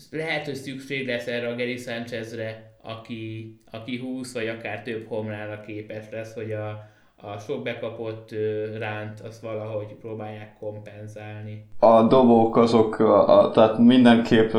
[0.10, 5.62] lehet, hogy szükség lesz erre a Gary Sanchezre, aki, aki 20 vagy akár több homlára
[5.62, 6.70] képes lesz, hogy a,
[7.16, 8.30] a sok bekapott
[8.78, 11.68] ránt azt valahogy próbálják kompenzálni.
[11.80, 14.54] A dobók azok, a, tehát mindenképp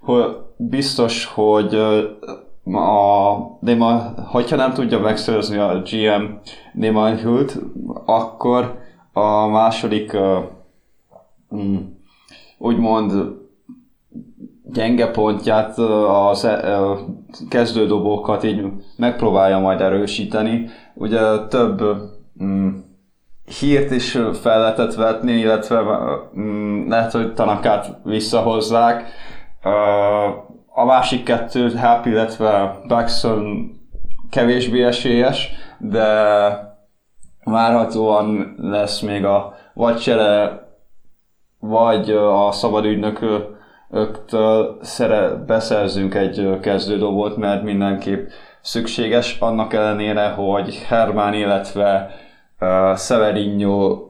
[0.00, 1.74] hogy biztos, hogy
[2.64, 6.24] a Néma, hogyha nem tudja megszerezni a GM
[6.72, 7.58] Néma Hült,
[8.04, 8.78] akkor
[9.12, 10.44] a második uh,
[12.58, 13.12] úgymond
[14.72, 16.98] gyenge pontját, uh,
[17.48, 18.64] kezdődobókat így
[18.96, 20.68] megpróbálja majd erősíteni.
[20.94, 21.80] Ugye több
[22.40, 22.84] um,
[23.60, 25.80] hírt is fel lehetett vetni, illetve
[26.34, 29.04] um, lehet, hogy Tanakát visszahozzák.
[30.74, 33.70] A másik kettő, Happy, illetve Baxon
[34.30, 36.04] kevésbé esélyes, de
[37.44, 40.62] várhatóan lesz még a vagy csere,
[41.58, 42.84] vagy a szabad
[43.94, 48.28] ügynököktől szere, beszerzünk egy kezdődobot, mert mindenképp
[48.60, 52.14] szükséges, annak ellenére, hogy Hermán, illetve
[52.60, 54.08] uh, Severinho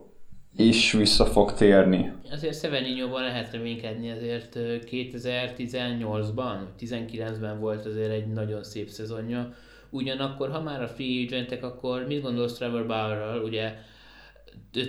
[0.57, 2.12] is vissza fog térni.
[2.31, 4.57] Azért Severinho-ban lehet reménykedni, azért
[4.90, 9.55] 2018-ban, 19-ben volt azért egy nagyon szép szezonja.
[9.90, 13.75] Ugyanakkor, ha már a free agentek, akkor mit gondolsz Trevor Bauerral, ugye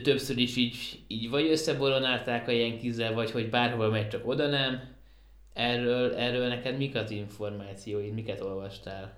[0.03, 4.79] többször is így, így vagy összeboronálták a Yankees vagy hogy bárhol megy, csak oda nem.
[5.53, 9.13] Erről, erről neked mik az információid, miket olvastál?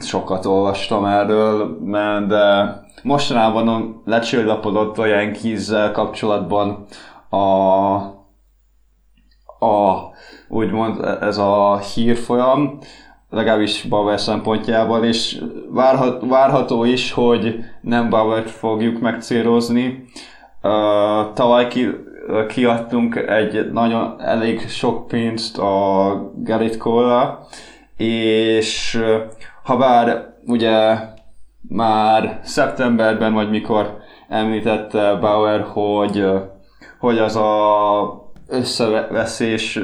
[0.00, 1.78] Sokat olvastam erről,
[2.26, 6.86] de mostanában lecsillapodott a yankees kapcsolatban
[7.28, 7.36] a,
[9.66, 10.10] a
[10.48, 12.78] úgymond ez a hírfolyam,
[13.30, 20.04] legalábbis Bauer szempontjából, és várhat, várható is, hogy nem Bauer fogjuk megcélozni.
[20.62, 21.88] Uh, tavaly ki,
[22.48, 27.38] kiadtunk egy nagyon elég sok pénzt a Gerrit cole
[28.00, 29.00] és
[29.64, 30.96] ha bár ugye
[31.68, 33.96] már szeptemberben, vagy mikor
[34.28, 36.26] említette Bauer, hogy,
[36.98, 39.80] hogy az a összeveszés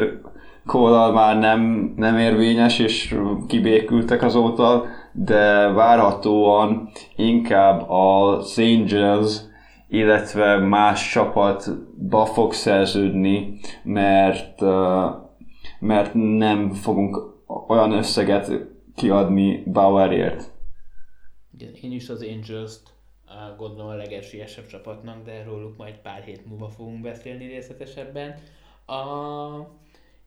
[0.66, 9.40] kólal már nem, nem érvényes, és kibékültek azóta, de várhatóan inkább az Angels,
[9.88, 14.61] illetve más csapatba fog szerződni, mert,
[15.79, 17.18] mert nem fogunk
[17.68, 18.50] olyan összeget
[18.94, 20.50] kiadni Bauerért.
[21.59, 22.94] Igen, én is az Angels-t
[23.57, 28.35] gondolom a legesélyesebb csapatnak, de róluk majd pár hét múlva fogunk beszélni részletesebben.
[28.87, 28.96] A,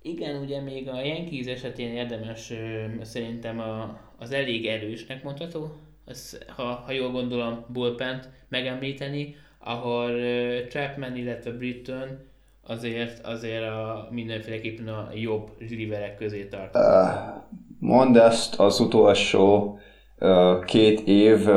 [0.01, 2.53] igen, ugye még a Yankees esetén érdemes
[3.01, 5.71] szerintem a, az elég erősnek mondható,
[6.05, 10.11] az, ha, ha jól gondolom, bullpent megemlíteni, ahol
[10.69, 12.27] Chapman, illetve Britton
[12.67, 16.87] azért, azért a, mindenféleképpen a jobb riverek közé tartozik.
[16.87, 17.43] Uh,
[17.79, 19.79] mondd ezt az utolsó
[20.19, 21.47] uh, két év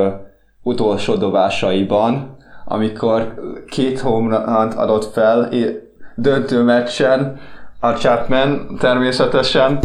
[0.63, 3.33] utolsó dobásaiban, amikor
[3.67, 5.49] két homrant adott fel
[6.15, 7.39] döntő meccsen,
[7.83, 9.79] a Chapman természetesen.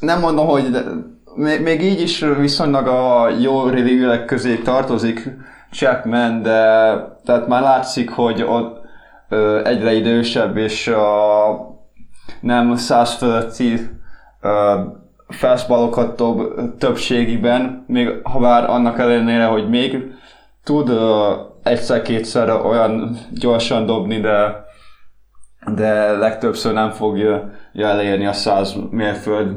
[0.00, 0.84] Nem mondom, hogy
[1.62, 5.30] még, így is viszonylag a jó relievőek közé tartozik
[5.70, 6.52] Chapman, de
[7.24, 8.80] tehát már látszik, hogy ott
[9.64, 10.96] egyre idősebb, és uh,
[12.40, 13.90] nem száz fölötti
[15.28, 16.42] fastballokat dob
[16.78, 20.12] többségiben, még ha bár annak ellenére, hogy még
[20.64, 20.90] tud
[21.62, 24.63] egyszer-kétszer olyan gyorsan dobni, de
[25.66, 29.56] de legtöbbször nem fogja elérni a 100 mérföld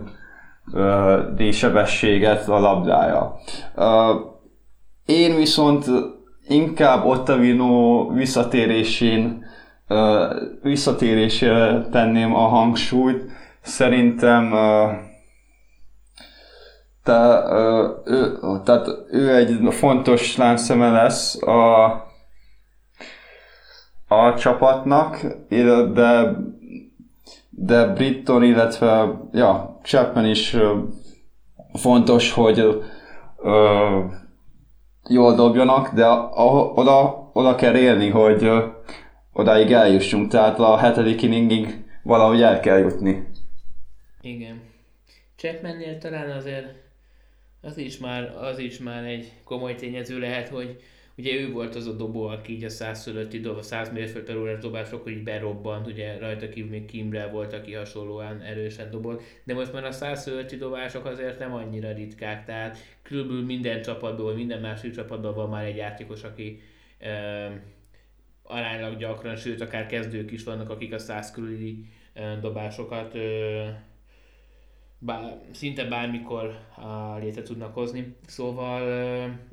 [1.52, 3.36] sebességet a labdája.
[5.06, 5.86] Én viszont
[6.48, 9.46] inkább Ottavino visszatérésén
[10.62, 13.26] visszatérésére tenném a hangsúlyt.
[13.62, 14.54] Szerintem
[17.04, 17.44] te,
[18.06, 22.07] ő, tehát ő egy fontos láncszeme lesz a
[24.08, 25.26] a csapatnak,
[25.94, 26.36] de,
[27.50, 30.56] de Britton, illetve ja, Chapman is
[31.74, 32.60] fontos, hogy
[33.38, 34.04] ö,
[35.10, 36.08] jól dobjanak, de
[36.76, 38.52] oda, oda kell élni, hogy
[39.34, 43.28] odáig eljussunk, tehát a hetedik inningig valahogy el kell jutni.
[44.22, 44.62] Igen.
[45.36, 46.68] Chapmannél talán azért
[47.62, 50.82] az is már, az is már egy komoly tényező lehet, hogy
[51.18, 54.26] ugye ő volt az a dobó, aki így a 100 fölötti dob, a 100 mérföld
[54.26, 59.22] per órás dobások, így berobbant, ugye rajta kívül még Kimbrel volt, aki hasonlóan erősen dobolt,
[59.44, 64.34] de most már a 100 fölötti dobások azért nem annyira ritkák, tehát körülbelül minden csapatból,
[64.34, 66.62] minden másik csapatban van már egy játékos, aki
[67.00, 67.62] e,
[68.44, 71.86] aránylag gyakran, sőt akár kezdők is vannak, akik a 100 körüli
[72.42, 73.20] dobásokat e,
[75.00, 78.16] bár, szinte bármikor a létre tudnak hozni.
[78.28, 78.82] Szóval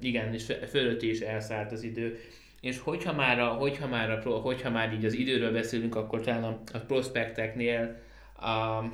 [0.00, 2.18] igen, és fölött is elszállt az idő.
[2.60, 6.44] És hogyha már, a, hogyha, már a, hogyha már így az időről beszélünk, akkor talán
[6.44, 7.96] a, a prospekteknél
[8.40, 8.84] a,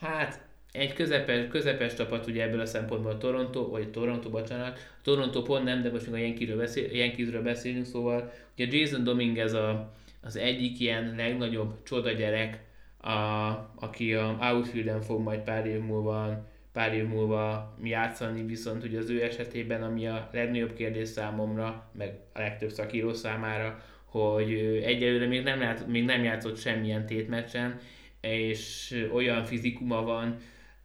[0.00, 5.00] hát egy közepes, közepes csapat ugye ebből a szempontból a Toronto, vagy Toronto, bocsánat, a
[5.02, 9.94] Toronto pont nem, de most még a Yankeesről, beszél, beszélünk, szóval ugye Jason Dominguez a,
[10.22, 12.64] az egyik ilyen legnagyobb csoda gyerek,
[13.04, 18.98] a, aki a outfielden fog majd pár év múlva pár év múlva játszani, viszont ugye
[18.98, 24.52] az ő esetében, ami a legnagyobb kérdés számomra, meg a legtöbb szakíró számára, hogy
[24.84, 27.78] egyelőre még nem, ját, még nem játszott semmilyen tétmeccsen,
[28.20, 30.36] és olyan fizikuma van,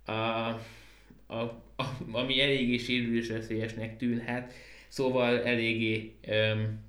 [0.05, 1.41] a, a,
[1.75, 4.53] a, ami eléggé sérülésveszélyesnek tűnhet,
[4.87, 6.88] szóval eléggé um,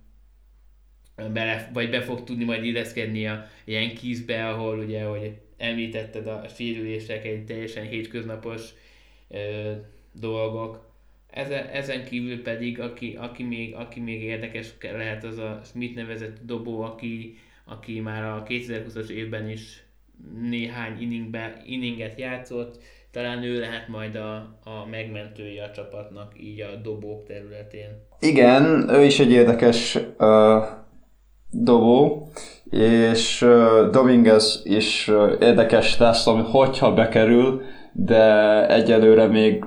[1.16, 7.24] bele, vagy be fog tudni majd illeszkedni a Yankeesbe, ahol ugye, hogy említetted a sérülések,
[7.24, 8.62] egy teljesen hétköznapos
[9.28, 9.72] ö,
[10.12, 10.88] dolgok.
[11.30, 16.36] Ezen, ezen kívül pedig, aki, aki, még, aki még érdekes lehet, az a Smith nevezett
[16.42, 19.84] dobó, aki, aki már a 2020-as évben is
[20.40, 24.34] néhány inningbe, inninget játszott, talán ő lehet majd a,
[24.64, 27.88] a megmentője a csapatnak így a dobók területén.
[28.20, 30.64] Igen, ő is egy érdekes uh,
[31.50, 32.28] dobó,
[32.70, 33.46] és
[33.90, 39.64] Dominguez is érdekes lesz, ami hogyha bekerül, de egyelőre még,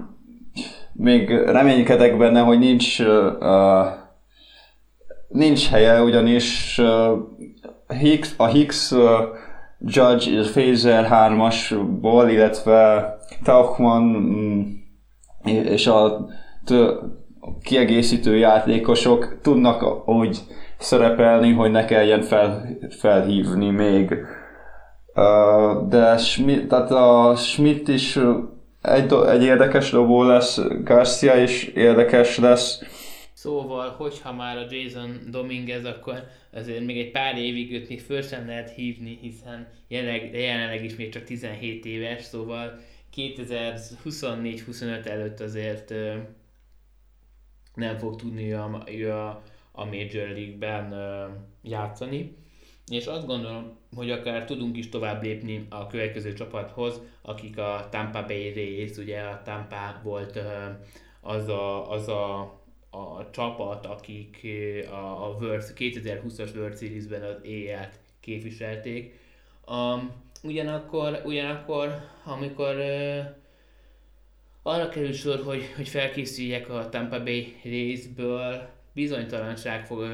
[0.93, 3.85] még reménykedek benne, hogy nincs uh,
[5.27, 7.17] nincs helye, ugyanis uh,
[7.99, 9.01] Hicks, a Hicks uh,
[9.79, 14.61] Judge és Phaser 3-asból, illetve Tauchman mm,
[15.45, 16.27] és a
[17.63, 20.39] kiegészítő játékosok tudnak úgy
[20.83, 24.15] szerepelni, hogy ne kelljen fel, felhívni még.
[25.87, 28.19] De Schmidt, tehát a Schmidt is
[28.81, 32.81] egy, egy érdekes dobó lesz, Garcia is érdekes lesz.
[33.33, 36.23] Szóval, hogyha már a Jason Dominguez, akkor
[36.53, 40.95] azért még egy pár évig őt még föl sem lehet hívni, hiszen jelenleg, jelenleg is
[40.95, 42.79] még csak 17 éves, szóval
[43.15, 45.93] 2024-25 előtt azért
[47.75, 49.41] nem fog tudni a, a
[49.75, 50.93] a Major League-ben
[51.61, 52.35] játszani.
[52.87, 58.25] És azt gondolom, hogy akár tudunk is tovább lépni a következő csapathoz, akik a Tampa
[58.25, 60.39] Bay Rays, ugye a Tampa volt
[61.21, 62.39] az a, az a,
[62.89, 64.47] a csapat, akik
[64.89, 69.19] a, a World, 2020-as World Series-ben az éjjelt képviselték.
[69.67, 70.11] Um,
[70.43, 73.25] ugyanakkor, ugyanakkor, amikor uh,
[74.63, 80.05] arra kerül sor, hogy, hogy felkészüljek a Tampa Bay Rays-ből, bizonytalanság fog,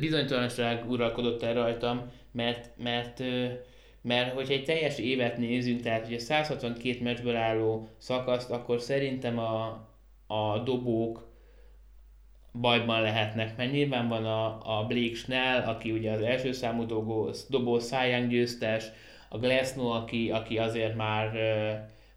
[0.00, 3.22] bizonytalanság uralkodott el rajtam, mert, mert,
[4.02, 9.66] mert hogyha egy teljes évet nézünk, tehát ugye 162 meccsből álló szakaszt, akkor szerintem a,
[10.26, 11.32] a dobók
[12.60, 17.30] bajban lehetnek, mert nyilván van a, a Blake Snell, aki ugye az első számú dobó,
[17.48, 18.84] dobó Cy győztes,
[19.28, 21.32] a Glasnow, aki, aki azért már,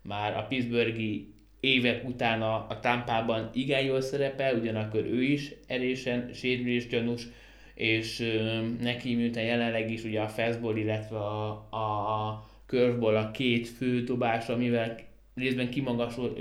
[0.01, 1.36] már a Pittsburghi
[1.67, 7.27] évek után a, a támpában igen jól szerepel, ugyanakkor ő is erésen sérülés gyanús,
[7.73, 13.67] és ö, neki miután jelenleg is ugye a fastball, illetve a, a, curveball a két
[13.67, 14.95] fő dobás, amivel
[15.35, 15.69] részben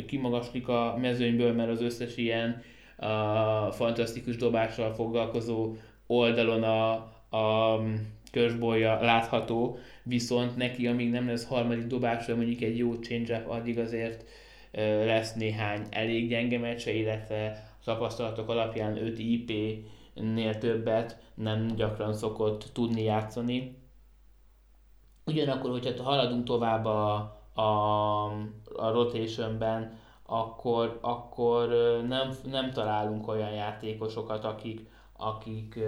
[0.07, 2.62] kimagaslik a mezőnyből, mert az összes ilyen
[2.97, 5.74] a fantasztikus dobással foglalkozó
[6.07, 6.93] oldalon a,
[7.37, 7.81] a
[8.33, 14.24] curveballja látható, viszont neki amíg nem lesz harmadik dobásra mondjuk egy jó change addig azért
[14.85, 22.70] lesz néhány elég gyenge meccse, illetve a tapasztalatok alapján 5 IP-nél többet nem gyakran szokott
[22.72, 23.77] tudni játszani.
[25.27, 27.14] Ugyanakkor, hogyha haladunk tovább a,
[27.55, 28.24] a,
[28.77, 31.68] a rotationben, akkor, akkor
[32.09, 35.79] nem, nem találunk olyan játékosokat, akik, akik,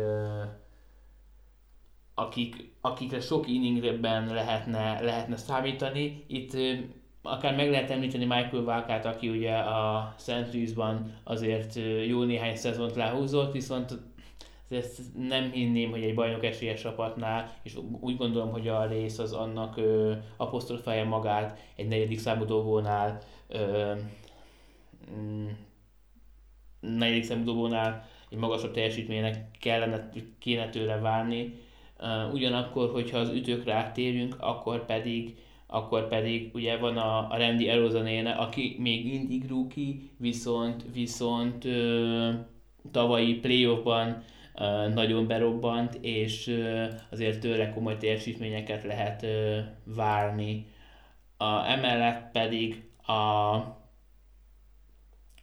[2.14, 6.24] akik, akikre sok inningben lehetne, lehetne számítani.
[6.26, 6.52] Itt
[7.22, 10.52] akár meg lehet említeni Michael Vákát, aki ugye a St.
[10.52, 13.98] Louisban azért jó néhány szezont lehúzott, viszont
[14.70, 19.32] ezt nem hinném, hogy egy bajnok esélyes csapatnál, és úgy gondolom, hogy a rész az
[19.32, 23.92] annak ö, apostrofálja magát egy negyedik számú dobónál, ö,
[25.18, 25.46] mm,
[26.80, 31.66] negyedik számú dobónál egy magasabb teljesítménynek kellene, kéne tőle várni.
[32.00, 35.36] Uh, ugyanakkor, hogyha az ütőkre áttérünk, akkor pedig
[35.70, 42.30] akkor pedig ugye van a, a Randy Erozanéne, aki még mindig rookie, viszont, viszont ö,
[42.90, 44.22] tavalyi playoffban
[44.94, 50.66] nagyon berobbant, és ö, azért tőle komoly teljesítményeket lehet ö, várni.
[51.36, 53.77] A, emellett pedig a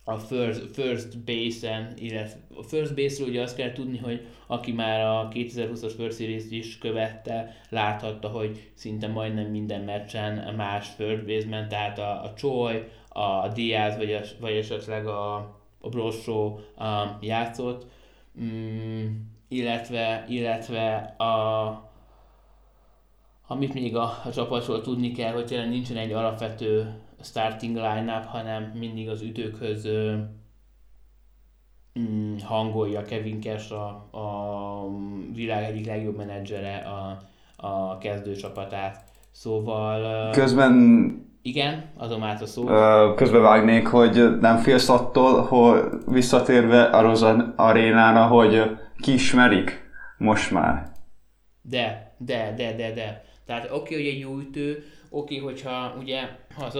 [0.07, 5.01] a first, first base-en, illetve a first base-ről ugye azt kell tudni, hogy aki már
[5.01, 11.67] a 2020-as First series is követte, láthatta, hogy szinte majdnem minden meccsen más first baseman,
[11.67, 15.35] tehát a, a Choi, a Diaz, vagy, a, vagy esetleg a,
[15.81, 17.85] a Brosó um, játszott,
[18.41, 19.05] mm,
[19.47, 21.89] illetve, illetve a,
[23.47, 28.63] amit még a, a csapatról tudni kell, hogy tényleg nincsen egy alapvető starting line-up, hanem
[28.63, 29.87] mindig az ütőkhöz
[31.99, 34.87] mm, hangolja Kevin Cash a, a
[35.33, 37.21] világ egyik legjobb menedzsere a,
[37.67, 39.03] a kezdőcsapatát.
[39.31, 40.31] Szóval...
[40.31, 40.73] Közben
[41.41, 43.15] igen, adom át a szót.
[43.15, 48.61] Közben vágnék, hogy nem félsz attól, hogy visszatérve a Rozan arénára, hogy
[48.97, 50.91] kiismerik most már.
[51.61, 53.23] De, de, de, de, de.
[53.45, 54.83] Tehát oké, okay, hogy egy jó ütő,
[55.15, 56.21] oké, hogyha ugye
[56.57, 56.75] az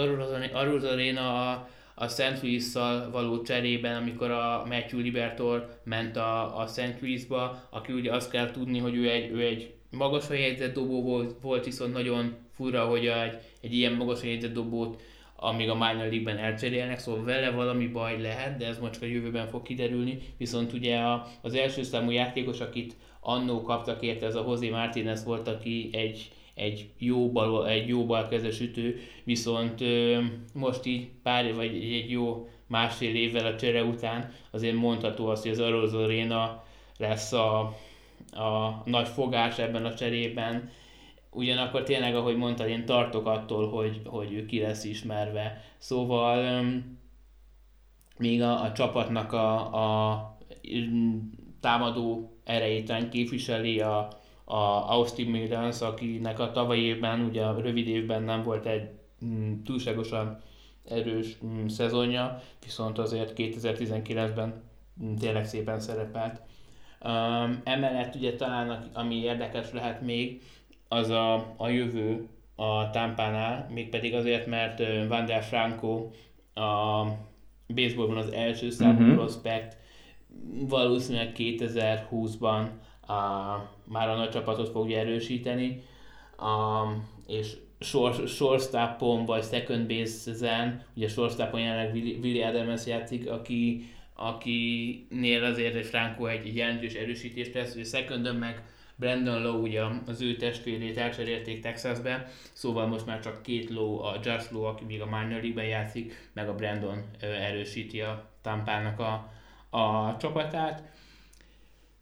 [0.54, 2.42] Aruz Arena a, a St.
[2.42, 2.74] louis
[3.12, 6.96] való cserében, amikor a Matthew Libertor ment a, a St.
[7.02, 11.36] Louis-ba, aki ugye azt kell tudni, hogy ő egy, ő egy magas jegyzett dobó volt,
[11.42, 15.02] volt, viszont nagyon fura, hogy egy, egy ilyen magas jegyzett dobót
[15.38, 19.06] amíg a Minor League-ben elcserélnek, szóval vele valami baj lehet, de ez most csak a
[19.06, 24.36] jövőben fog kiderülni, viszont ugye a, az első számú játékos, akit annó kaptak érte, ez
[24.36, 30.22] a José Martínez volt, aki egy egy jó, bal, egy jó balkezes ütő, viszont ö,
[30.54, 35.52] most így pár vagy egy jó másfél évvel a csere után azért mondható az, hogy
[35.52, 36.64] az Aroz Arena
[36.98, 37.60] lesz a,
[38.32, 40.70] a nagy fogás ebben a cserében.
[41.32, 45.64] Ugyanakkor tényleg, ahogy mondtad, én tartok attól, hogy, hogy ő ki lesz ismerve.
[45.78, 46.78] Szóval ö,
[48.18, 50.38] még a, a csapatnak a, a
[51.60, 54.08] támadó erejét képviseli a,
[54.46, 58.90] a Austin Mills, akinek a tavalyi évben, ugye a rövid évben nem volt egy
[59.26, 60.42] mm, túlságosan
[60.90, 64.64] erős mm, szezonja, viszont azért 2019-ben
[65.04, 66.42] mm, tényleg szépen szerepelt.
[67.02, 70.42] Um, emellett ugye talán ami érdekes lehet még,
[70.88, 76.10] az a, a jövő a Tampánál, mégpedig azért, mert Van der Franco
[76.54, 77.04] a
[77.68, 79.16] baseballban az első számú uh-huh.
[79.16, 79.78] prospekt,
[80.68, 82.68] valószínűleg 2020-ban
[83.08, 83.14] a,
[83.84, 85.84] már a nagy csapatot fogja erősíteni,
[86.38, 86.84] a,
[87.28, 87.58] és
[88.26, 96.26] shortstopon vagy second base-en, ugye shortstopon jelenleg Willi Adams játszik, aki, akinél azért egy Franco
[96.26, 98.64] egy, jelentős erősítés lesz, ugye secondön meg
[98.96, 104.20] Brandon Lowe, ugye az ő testvérét elcserélték Texasbe, szóval most már csak két Lowe, a
[104.24, 109.32] Just Lowe, aki még a minor league-ben játszik, meg a Brandon erősíti a Tampának a,
[109.78, 110.84] a csapatát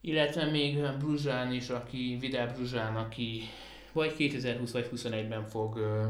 [0.06, 3.42] illetve még Bruzsán is, aki, Vidal Bruzsán, aki
[3.92, 6.06] vagy 2020 vagy 21-ben fog uh,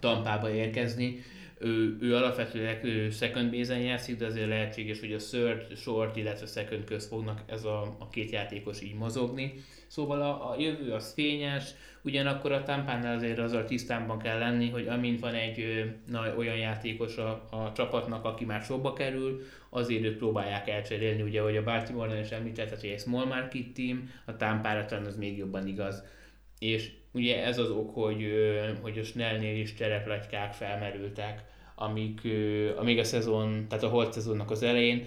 [0.00, 1.22] Tampába érkezni.
[1.58, 6.46] Ő, ő alapvetően ő second base játszik, de azért lehetséges, hogy a third, short, illetve
[6.46, 9.54] second közt fognak ez a, a két játékos így mozogni.
[9.86, 11.64] Szóval a, a jövő az fényes,
[12.02, 17.16] ugyanakkor a Tampánál azért azzal tisztában kell lenni, hogy amint van egy na, olyan játékos
[17.16, 22.20] a, a csapatnak, aki már sokba kerül, azért őt próbálják elcserélni, ugye, hogy a Baltimore-nál
[22.20, 26.04] is említetted, hogy egy small market team, a Tampára talán az még jobban igaz.
[26.58, 28.26] És ugye ez az ok, hogy,
[28.80, 32.20] hogy a Snellnél is csereplegykák felmerültek, amíg,
[32.76, 35.06] amíg a szezon, tehát a holt szezonnak az elején,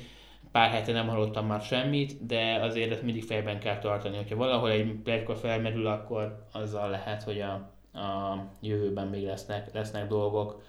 [0.51, 4.15] pár hete nem hallottam már semmit, de azért ezt mindig fejben kell tartani.
[4.15, 7.51] Hogyha valahol egy plegyka felmerül, akkor azzal lehet, hogy a,
[7.99, 10.61] a jövőben még lesznek, lesznek dolgok.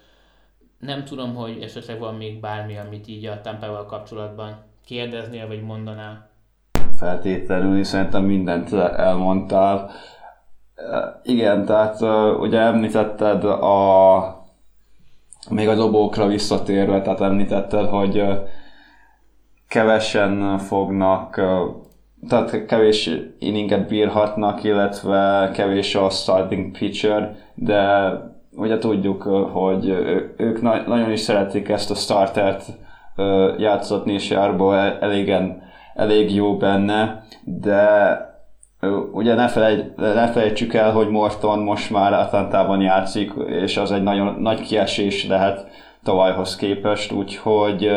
[0.79, 6.29] Nem tudom, hogy esetleg van még bármi, amit így a Tampával kapcsolatban kérdeznél, vagy mondanál.
[6.97, 9.91] Feltétlenül, szerintem mindent elmondtál.
[11.23, 12.01] Igen, tehát
[12.39, 14.37] ugye említetted a
[15.49, 18.23] még a dobókra visszatérve, tehát említetted, hogy
[19.69, 21.41] kevesen fognak,
[22.27, 23.09] tehát kevés
[23.39, 28.11] inninget bírhatnak, illetve kevés a starting pitcher, de
[28.55, 29.89] ugye tudjuk, hogy
[30.37, 32.65] ők nagyon is szeretik ezt a startert
[33.57, 35.61] játszatni, és Járból elégen,
[35.95, 37.87] elég jó benne, de
[39.11, 44.03] ugye ne, felejt, ne felejtsük el, hogy Morton most már Atlantában játszik, és az egy
[44.03, 45.67] nagyon nagy kiesés lehet
[46.03, 47.91] tavalyhoz képest, úgyhogy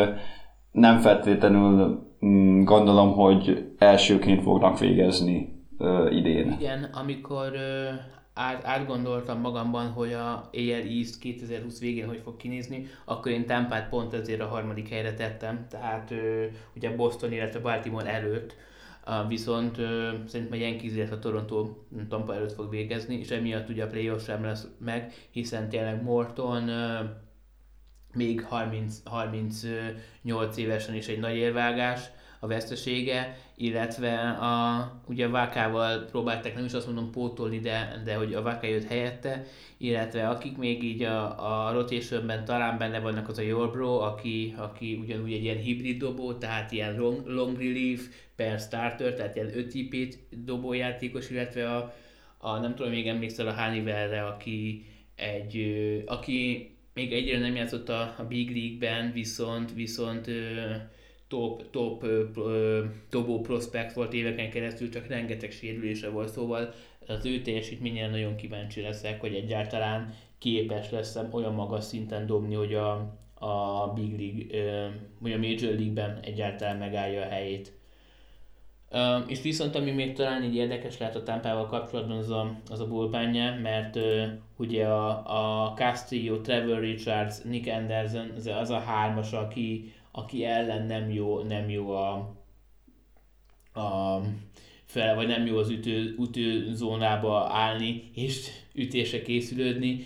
[0.73, 5.65] nem feltétlenül mm, gondolom, hogy elsőként fognak végezni
[6.09, 6.55] idén.
[6.59, 7.51] Igen, amikor
[8.33, 13.89] át, átgondoltam magamban, hogy a AL East 2020 végén hogy fog kinézni, akkor én Tampát
[13.89, 16.45] pont ezért a harmadik helyre tettem, tehát ö,
[16.75, 18.55] ugye Boston, illetve Baltimore előtt,
[19.07, 21.69] uh, viszont ö, szerintem a Yankees, illetve a Toronto
[22.09, 26.67] Tampa előtt fog végezni, és emiatt ugye a playoff sem lesz meg, hiszen tényleg Morton
[26.67, 26.99] ö,
[28.13, 32.01] még 30, 38 évesen is egy nagy érvágás,
[32.43, 38.15] a vesztesége, illetve a, ugye a Vákával próbálták nem is azt mondom pótolni, de, de
[38.15, 39.45] hogy a Váká jött helyette,
[39.77, 44.99] illetve akik még így a, a rotationben talán benne vannak az a Yorbro, aki, aki
[45.01, 49.73] ugyanúgy egy ilyen hibrid dobó, tehát ilyen long, long relief per starter, tehát ilyen 5
[49.73, 51.93] IP dobójátékos, illetve a,
[52.37, 54.85] a nem tudom, még emlékszel a Hannibalre, aki
[55.15, 55.57] egy,
[56.05, 60.29] aki még egyre nem játszott a, a Big League-ben, viszont, viszont
[61.27, 62.05] top, top
[63.09, 66.73] dobó prospekt volt éveken keresztül, csak rengeteg sérülése volt, szóval
[67.07, 72.73] az ő teljesítményen nagyon kíváncsi leszek, hogy egyáltalán képes lesz olyan magas szinten dobni, hogy
[72.73, 72.91] a,
[73.33, 77.71] a Big League, vagy a Major League-ben egyáltalán megállja a helyét.
[78.93, 82.79] Uh, és viszont ami még talán így érdekes lehet a támpával kapcsolatban, az a, az
[82.79, 84.25] a bullpenje, mert uh,
[84.57, 90.85] ugye a, a Castillo, Trevor Richards, Nick Anderson, az, az a hármas, aki, aki ellen
[90.85, 92.13] nem jó, nem jó a,
[93.73, 94.21] a
[94.85, 100.05] fel, vagy nem jó az ütő, ütőzónába állni és ütése készülődni.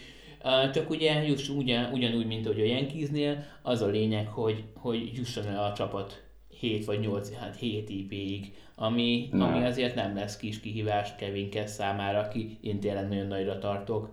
[0.73, 5.47] Csak ugye juss, ugyan, ugyanúgy, mint ahogy a Yankeesnél, az a lényeg, hogy, hogy jusson
[5.47, 6.26] el a csapat
[6.59, 11.71] 7 vagy 8, hát 7 IP-ig, ami, ami azért nem lesz kis kihívás Kevin Kess
[11.71, 14.09] számára, aki én tényleg nagyon nagyra tartok.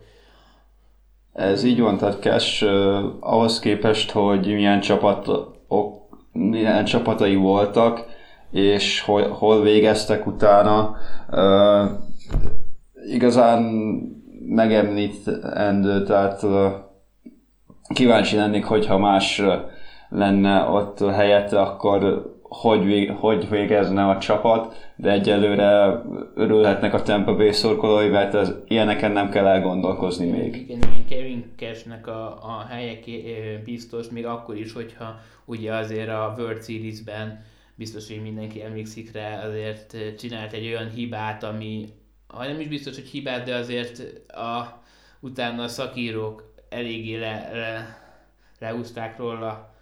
[1.32, 2.70] Ez így van, tehát Cash uh,
[3.20, 5.28] ahhoz képest, hogy milyen csapat
[5.68, 8.06] ok, milyen csapatai voltak,
[8.50, 10.96] és hol, hol végeztek utána.
[11.30, 11.90] Uh,
[13.10, 13.62] igazán
[14.46, 16.72] megemlítendő, tehát uh,
[17.94, 19.42] kíváncsi lennék, hogyha más
[20.08, 26.02] lenne ott helyette, akkor hogy, vég, hogy végezne a csapat, de egyelőre
[26.34, 30.56] örülhetnek a Tampa Bay szorkolói, mert az, ilyeneken nem kell elgondolkozni még.
[30.56, 32.98] Igen, igen Kevin Cashnek a, a helye
[33.64, 37.44] biztos, még akkor is, hogyha ugye azért a World Series-ben
[37.74, 41.88] biztos, hogy mindenki emlékszik rá, azért csinált egy olyan hibát, ami,
[42.26, 44.82] ha nem is biztos, hogy hibát, de azért a,
[45.20, 47.98] utána a szakírók eléggé le, le,
[48.58, 49.73] lehúzták róla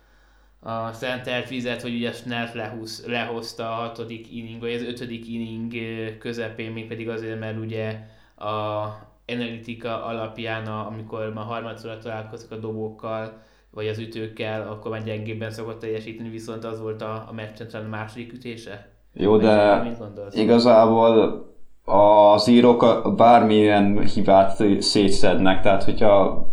[0.63, 5.73] a szentelt vizet, hogy ugye Snell lehúz, lehozta a hatodik inning, vagy az ötödik inning
[6.19, 7.99] közepén, még pedig azért, mert ugye
[8.37, 8.85] a
[9.27, 13.33] analitika alapján, amikor már harmadszor találkozik a dobókkal,
[13.71, 17.89] vagy az ütőkkel, akkor már gyengébben szokott teljesíteni, viszont az volt a, a meccsen a
[17.89, 18.89] második ütése.
[19.13, 19.83] Jó, de
[20.31, 21.45] igazából
[21.85, 26.47] az írók bármilyen hibát szétszednek, tehát hogyha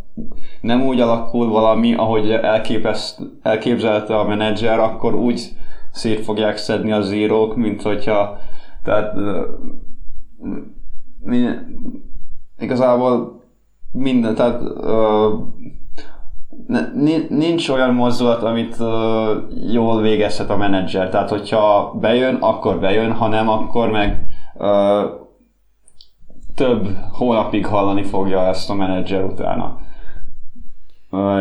[0.61, 5.41] nem úgy alakul valami, ahogy elképeszt, elképzelte a menedzser, akkor úgy
[5.91, 8.37] szét fogják szedni az írók, mint hogyha
[8.83, 9.13] tehát
[11.23, 11.45] mi,
[12.59, 13.43] igazából
[13.91, 14.61] minden, tehát
[17.29, 18.77] nincs olyan mozdulat, amit
[19.71, 21.09] jól végezhet a menedzser.
[21.09, 24.27] Tehát, hogyha bejön, akkor bejön, ha nem, akkor meg
[26.55, 29.77] több hónapig hallani fogja ezt a menedzser utána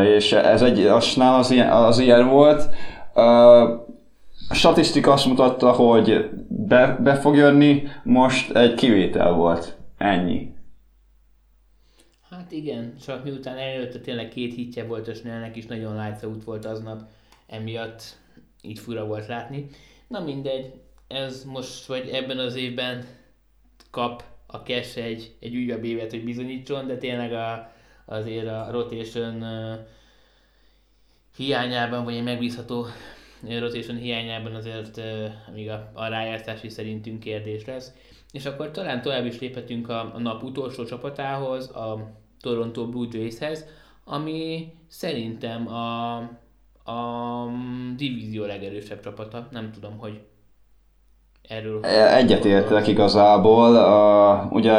[0.04, 2.74] és ez egy, asnál az ilyen, az ilyen volt.
[4.48, 9.76] A statisztika azt mutatta, hogy be, be fog jönni, most egy kivétel volt.
[9.98, 10.56] Ennyi.
[12.30, 16.64] Hát igen, csak miután előtte tényleg két hitje volt a Snellnek is, nagyon out volt
[16.64, 17.00] aznap,
[17.46, 18.02] emiatt
[18.62, 19.68] így fura volt látni.
[20.08, 20.72] Na mindegy,
[21.08, 23.04] ez most, vagy ebben az évben
[23.90, 27.72] kap a Cash egy, egy újabb évet, hogy bizonyítson, de tényleg a,
[28.08, 29.44] azért a rotation
[31.36, 32.86] hiányában, vagy egy megbízható
[33.58, 35.00] rotation hiányában azért
[35.54, 37.92] még a, a rájátszási szerintünk kérdés lesz.
[38.32, 43.64] És akkor talán tovább is léphetünk a, a nap utolsó csapatához, a Toronto Blue Jayshez,
[44.04, 46.16] ami szerintem a,
[46.90, 47.50] a
[47.96, 49.48] divízió legerősebb csapata.
[49.50, 50.20] Nem tudom, hogy
[51.48, 51.84] erről...
[51.84, 53.70] Egyetértek igazából.
[53.70, 54.74] Uh, ugye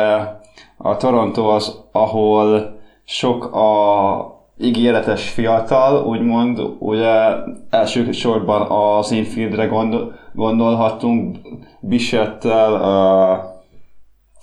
[0.77, 2.78] a Toronto az, ahol
[3.09, 7.29] sok a ígéretes fiatal, úgymond, ugye
[7.69, 11.37] elsősorban az infieldre gondol, gondolhatunk,
[11.79, 12.73] Bishettel,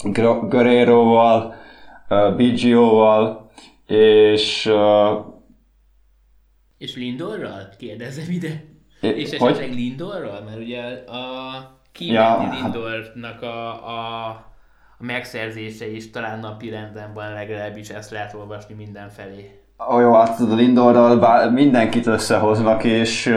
[0.05, 1.55] uh, Guerrero-val,
[2.09, 3.51] uh, Biggio-val,
[3.87, 5.25] és uh,
[6.79, 7.69] és Lindorral?
[7.79, 8.65] Kérdezem ide.
[9.01, 9.75] É, és esetleg hogy?
[9.75, 10.43] Lindorral?
[10.43, 14.45] Mert ugye a Kimenti ja, hát- Lindornak a, a,
[14.99, 19.61] a megszerzése is talán napi renden van, legalábbis ezt lehet olvasni mindenfelé.
[20.01, 23.37] Jó, hát a Lindorral mindenkit összehoznak, és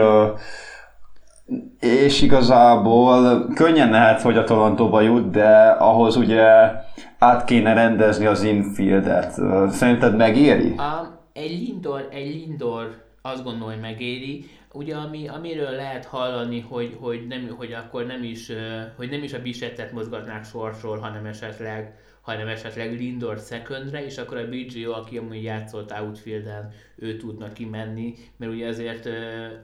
[1.79, 6.71] és igazából könnyen lehet, hogy a Torontóba jut, de ahhoz ugye
[7.19, 9.33] át kéne rendezni az infieldet.
[9.71, 10.67] Szerinted megéri?
[10.69, 14.45] Um, egy Lindor, egy Lindor azt gondolom, hogy megéri.
[14.73, 18.51] Ugye ami, amiről lehet hallani, hogy, hogy, nem, hogy akkor nem is,
[18.95, 21.97] hogy nem is a Bisettet mozgatnák sorsról, hanem esetleg
[22.29, 28.13] hanem esetleg Lindor secondre, és akkor a BGO, aki amúgy játszott outfielden, ő tudna kimenni,
[28.37, 29.09] mert ugye azért,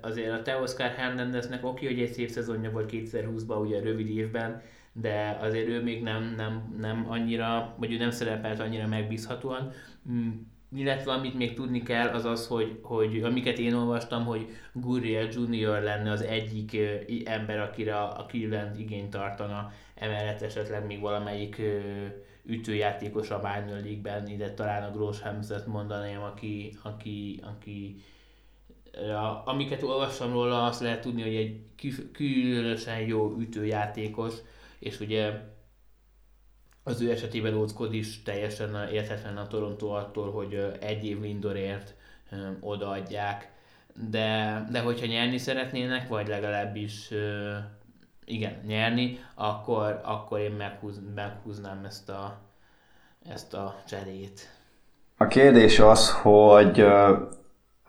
[0.02, 4.62] azért a Teoscar Hernandeznek oké, hogy egy szép szezonja volt 2020-ban, ugye rövid évben,
[4.94, 9.72] de azért ő még nem, nem, nem annyira, vagy ő nem szerepelt annyira megbízhatóan.
[10.76, 15.82] Illetve amit még tudni kell, az az, hogy, hogy amiket én olvastam, hogy Gurriel Junior
[15.82, 16.78] lenne az egyik
[17.26, 21.62] ember, akire a Cleveland igényt tartana, emellett esetleg még valamelyik
[22.46, 27.96] ütőjátékos a Minor League-ben, ide talán a Grosham-et mondanám, aki, aki, aki
[28.94, 31.60] a, amiket olvastam róla, azt lehet tudni, hogy egy
[32.12, 34.34] különösen jó ütőjátékos,
[34.80, 35.54] és ugye
[36.88, 41.94] az ő esetében óckod is teljesen érthetlen a Toronto attól, hogy egy év Lindorért
[42.60, 43.52] odaadják,
[44.10, 47.10] de, de hogyha nyerni szeretnének, vagy legalábbis
[48.26, 52.38] igen, nyerni, akkor, akkor én meghúz, meghúznám ezt a,
[53.30, 54.50] ezt a cserét.
[55.18, 56.86] A kérdés az, hogy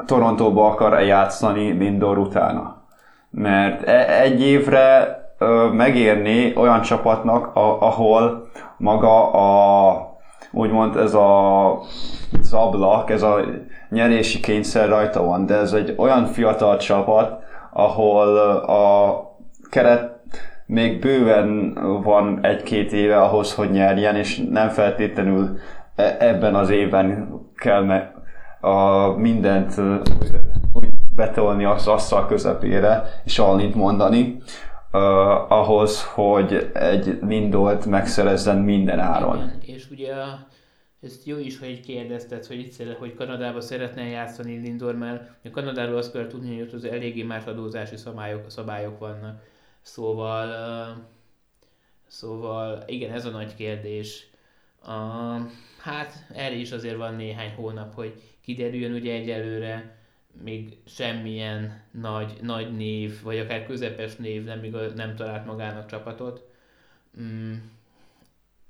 [0.06, 2.84] Torontóba akar-e játszani Lindor utána.
[3.30, 5.20] Mert e- egy évre
[5.72, 10.14] megérni olyan csapatnak, ahol maga a
[10.52, 11.78] úgymond ez a
[12.40, 13.40] zablak, ez a
[13.90, 19.20] nyerési kényszer rajta van, de ez egy olyan fiatal csapat, ahol a
[19.70, 20.14] keret
[20.66, 25.58] még bőven van egy-két éve ahhoz, hogy nyerjen, és nem feltétlenül
[25.96, 28.14] e- ebben az évben kell me-
[28.60, 29.74] a mindent
[30.72, 34.36] úgy betolni az asztal közepére, és alint mondani,
[34.92, 35.00] uh,
[35.52, 39.36] ahhoz, hogy egy Lindolt megszerezzen minden áron.
[39.36, 40.14] Igen, és ugye
[41.02, 45.96] ezt jó is, hogy kérdezted, hogy itt hogy Kanadába szeretne játszani Lindor, mert a Kanadáról
[45.96, 49.42] azt kell tudni, hogy ott az eléggé más adózási szabályok, szabályok vannak
[49.86, 51.06] Szóval,
[52.06, 54.30] szóval igen, ez a nagy kérdés.
[54.86, 59.95] Uh, hát erre is azért van néhány hónap, hogy kiderüljön ugye egyelőre
[60.44, 66.42] még semmilyen nagy, nagy név, vagy akár közepes név nem, igaz, nem talált magának csapatot.
[67.18, 67.74] Um,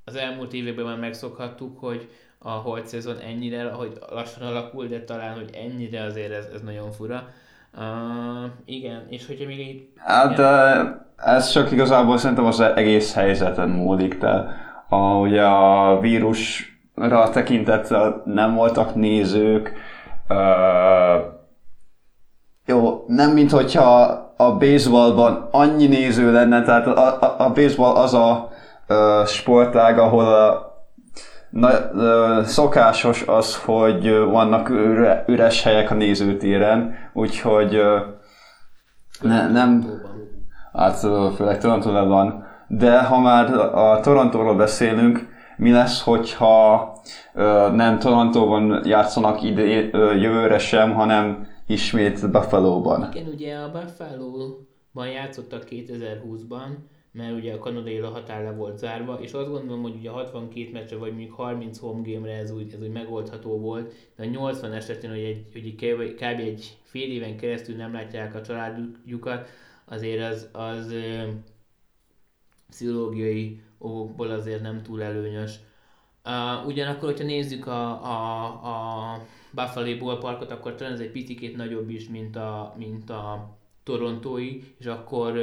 [0.05, 2.09] az elmúlt években már megszokhattuk, hogy
[2.39, 6.91] a holt szezon ennyire, hogy lassan alakul, de talán, hogy ennyire azért ez, ez nagyon
[6.91, 7.29] fura.
[7.79, 9.89] Uh, igen, és hogyha még egy...
[9.97, 11.07] Hát igen.
[11.17, 14.47] ez csak igazából szerintem az egész helyzeten múlik, de
[14.89, 19.73] a, ugye a vírusra tekintettel nem voltak nézők,
[20.29, 21.35] uh,
[22.67, 24.01] jó, nem mint hogyha
[24.37, 28.49] a baseballban annyi néző lenne, tehát a, a, a baseball az a
[28.89, 30.67] uh, sportág, ahol a
[31.51, 31.71] Na,
[32.45, 37.81] szokásos az, hogy vannak üre, üres helyek a nézőtéren, úgyhogy
[39.21, 39.85] ne, nem,
[40.73, 40.99] hát
[41.37, 46.93] főleg Torontóban van, de ha már a Torontóról beszélünk, mi lesz, hogyha
[47.73, 49.63] nem Torontóban játszanak ide,
[50.15, 53.13] jövőre sem, hanem ismét Buffalo-ban.
[53.13, 56.69] Igen, ugye a Buffalo-ban játszottak 2020-ban,
[57.13, 60.97] mert ugye a kanadai határ le volt zárva, és azt gondolom, hogy ugye 62 meccsre,
[60.97, 65.11] vagy mondjuk 30 home game-re ez úgy, ez úgy megoldható volt, de a 80 esetén,
[65.11, 65.47] hogy, egy,
[65.97, 66.41] hogy kb.
[66.41, 69.49] egy fél éven keresztül nem látják a családjukat,
[69.85, 71.23] azért az, az ö,
[72.69, 75.59] pszichológiai okokból azért nem túl előnyös.
[76.25, 79.21] Uh, ugyanakkor, hogyha nézzük a, a, a
[79.57, 84.87] Buffalo ballparkot, akkor talán ez egy picit nagyobb is, mint a, mint a torontói, és
[84.87, 85.39] akkor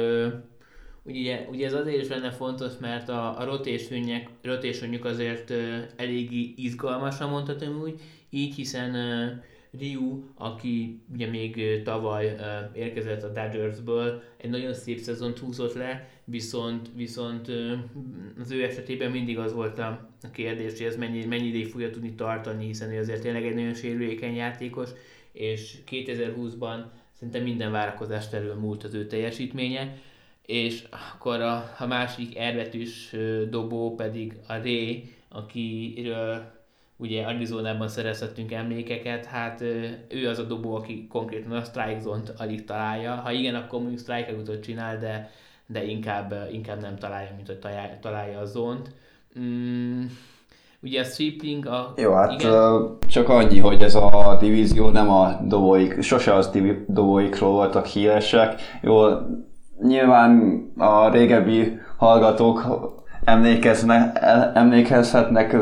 [1.06, 5.50] Ugye, ugye ez azért is lenne fontos, mert a, a rotationjük, rotationjük azért
[5.96, 8.00] eléggé izgalmasra mondhatom úgy,
[8.30, 8.94] így hiszen
[9.78, 12.36] Ryu, aki ugye még tavaly
[12.72, 17.48] érkezett a Dodgersből, egy nagyon szép szezont húzott le, viszont, viszont
[18.40, 22.14] az ő esetében mindig az volt a kérdés, hogy ez mennyi, mennyi ideig fogja tudni
[22.14, 24.90] tartani, hiszen ő azért tényleg egy nagyon sérülékeny játékos,
[25.32, 29.96] és 2020-ban szerintem minden várakozást elől múlt az ő teljesítménye,
[30.46, 33.14] és akkor a, a másik ervetűs
[33.50, 36.52] dobó pedig a Ray, akiről
[36.96, 39.60] ugye Arizonában szerezhetünk emlékeket, hát
[40.08, 43.14] ő az a dobó, aki konkrétan a strike zone alig találja.
[43.14, 45.30] Ha igen, akkor mondjuk strike csinál, de,
[45.66, 47.58] de inkább, inkább nem találja, mint hogy
[48.00, 48.90] találja a zont.
[49.38, 50.04] Mm,
[50.82, 51.92] ugye a sweeping a...
[51.96, 52.96] Jó, hát igen.
[53.08, 56.50] csak annyi, hogy ez a divízió nem a dobóik, sose az
[56.86, 58.60] dobóikról voltak híresek.
[58.82, 59.06] Jó,
[59.82, 62.64] nyilván a régebbi hallgatók
[63.24, 64.18] emlékeznek,
[64.54, 65.56] emlékezhetnek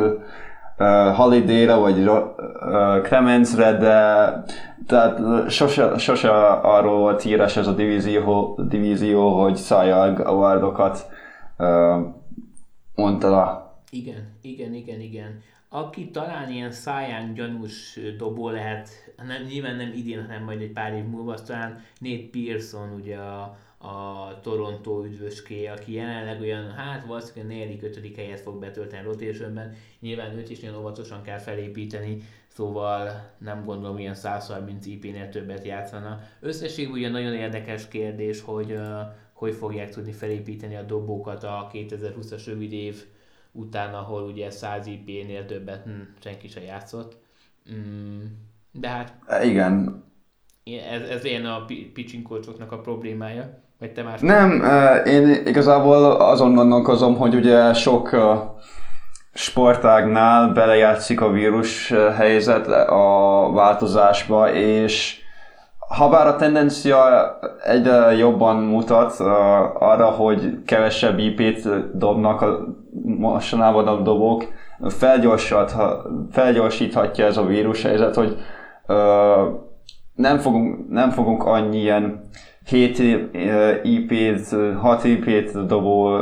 [0.78, 4.26] uh, Holiday-ra vagy uh, Clemensre, de
[4.86, 11.06] tehát sose, sose arról volt híres ez a divízió, divízió hogy Szajag awardokat
[11.58, 12.06] uh,
[12.94, 13.70] mondta le.
[13.90, 15.40] Igen, igen, igen, igen.
[15.68, 18.88] Aki talán ilyen száján gyanús dobó lehet,
[19.26, 23.56] nem, nyilván nem idén, hanem majd egy pár év múlva, talán Nate Pearson, ugye a,
[23.82, 29.74] a Toronto üdvöské, aki jelenleg olyan, hát valószínűleg a negyedik, ötödik helyet fog betölteni rotationben.
[30.00, 36.20] Nyilván őt is nagyon óvatosan kell felépíteni, szóval nem gondolom, ilyen 130 IP-nél többet játszana.
[36.40, 39.00] Összességében ugye nagyon érdekes kérdés, hogy uh,
[39.42, 43.04] hogy fogják tudni felépíteni a dobókat a 2020-as rövid év
[43.52, 47.16] után, ahol ugye 100 IP-nél többet hm, senki sem játszott.
[47.72, 48.24] Mm,
[48.72, 49.18] de hát...
[49.44, 50.04] Igen.
[50.64, 52.32] Ez, ez ilyen a pitching
[52.68, 53.61] a problémája.
[53.82, 54.20] Vagy te más?
[54.20, 54.62] Nem,
[55.06, 58.16] én igazából azon gondolkozom, hogy ugye sok
[59.34, 65.20] sportágnál belejátszik a vírus helyzet a változásba, és
[65.78, 66.98] ha bár a tendencia
[67.64, 69.20] egyre jobban mutat
[69.78, 72.58] arra, hogy kevesebb IP-t dobnak a
[73.04, 74.44] mostanában a dobók,
[76.30, 78.36] felgyorsíthatja ez a vírus helyzet, hogy
[80.14, 82.30] nem fogunk, nem fogunk annyi ilyen
[82.64, 82.98] 7
[83.82, 86.18] IP-t, 6 IP-t dobó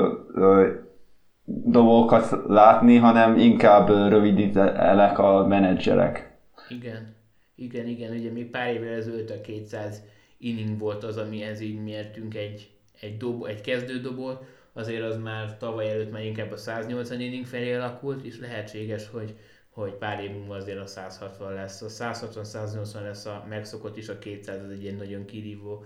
[1.44, 6.38] dobókat látni, hanem inkább rövidítelek a menedzserek.
[6.68, 7.14] Igen,
[7.54, 10.02] igen, igen, ugye még pár évvel ezelőtt a 200
[10.38, 12.70] inning volt az, amihez így mértünk egy,
[13.00, 17.74] egy, dobo, egy kezdődobót, azért az már tavaly előtt már inkább a 180 inning felé
[17.74, 19.36] alakult, és lehetséges, hogy,
[19.70, 21.82] hogy pár év múlva azért a 160 lesz.
[21.82, 25.84] A 160-180 lesz a megszokott, is a 200 az egy ilyen nagyon kirívó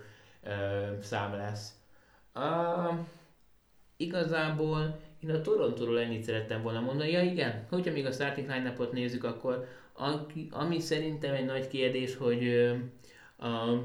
[1.01, 1.72] szám lesz.
[2.34, 2.99] Uh,
[3.97, 7.11] igazából én a Torontóról ennyit szerettem volna mondani.
[7.11, 9.66] Ja igen, hogyha még a starting line nézzük, akkor
[10.51, 12.76] ami szerintem egy nagy kérdés, hogy uh,
[13.38, 13.80] uh,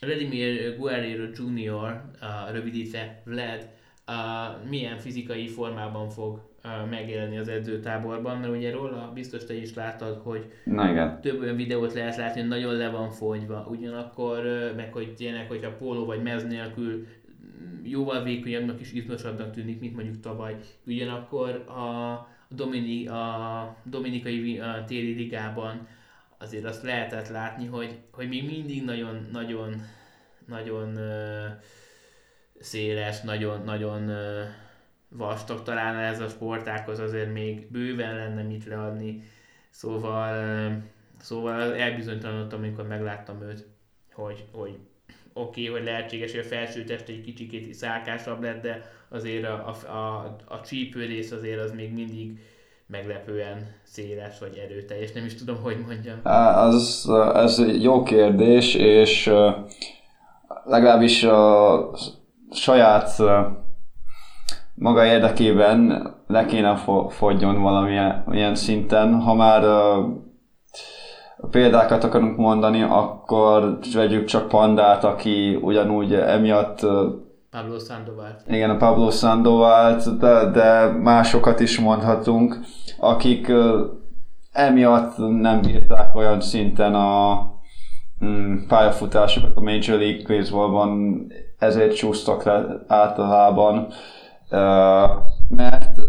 [0.00, 3.68] Vladimir Guerrero Jr., uh, rövidítve Vlad,
[4.06, 6.53] uh, milyen fizikai formában fog
[6.90, 11.20] megjelenni az edzőtáborban, mert ugye róla biztos te is láttad, hogy Na igen.
[11.20, 14.42] több olyan videót lehet látni, hogy nagyon le van fogyva, ugyanakkor
[14.76, 17.06] meg hogy tényleg, hogyha póló vagy mez nélkül
[17.82, 20.56] jóval vékonyabbnak és izmosabbnak tűnik, mint mondjuk tavaly.
[20.86, 25.86] Ugyanakkor a, Domini, a Dominikai a téli ligában
[26.38, 29.82] azért azt lehetett látni, hogy, hogy még mindig nagyon, nagyon,
[30.46, 30.98] nagyon
[32.60, 34.10] széles, nagyon, nagyon
[35.16, 39.22] vastag talán ez a sportákhoz azért még bőven lenne mit leadni.
[39.70, 40.82] Szóval,
[41.20, 43.66] szóval elbizonytalanodtam, amikor megláttam őt,
[44.12, 44.78] hogy, hogy
[45.32, 49.68] oké, okay, hogy lehetséges, hogy a felső test egy kicsikét szálkásabb lett, de azért a,
[49.68, 52.38] a, a, a csípő rész azért az még mindig
[52.86, 56.20] meglepően széles vagy erőteljes, nem is tudom, hogy mondjam.
[56.54, 59.32] Az, ez jó kérdés, és
[60.64, 61.90] legalábbis a
[62.50, 63.22] saját
[64.74, 66.76] maga érdekében le kéne
[67.08, 69.20] fogjon valamilyen ilyen szinten.
[69.20, 70.04] Ha már uh,
[71.50, 76.90] példákat akarunk mondani, akkor vegyük csak Pandát, aki ugyanúgy emiatt uh,
[77.50, 78.36] Pablo Sandoval.
[78.46, 82.58] Igen, a Pablo Sandoval, de, de másokat is mondhatunk,
[82.98, 83.80] akik uh,
[84.52, 87.40] emiatt nem bírták olyan szinten a
[88.20, 91.22] um, pályafutásokat a Major League Baseballban,
[91.58, 93.86] ezért csúsztak le általában
[95.48, 96.00] mert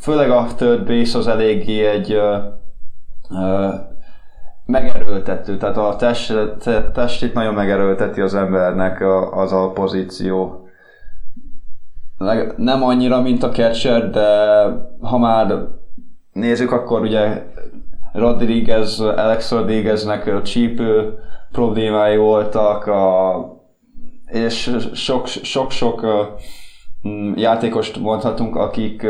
[0.00, 2.20] főleg a third base az eléggé egy
[4.66, 6.34] megerőltető, tehát a test,
[6.92, 10.68] testét nagyon megerőlteti az embernek az a pozíció.
[12.56, 14.28] Nem annyira, mint a catcher, de
[15.00, 15.66] ha már
[16.32, 17.42] nézzük, akkor ugye
[18.12, 21.18] Rodriguez, Alex Rodrigueznek csípő
[21.52, 23.36] problémái voltak, a,
[24.26, 26.06] és sok-sok
[27.36, 29.06] játékost mondhatunk, akik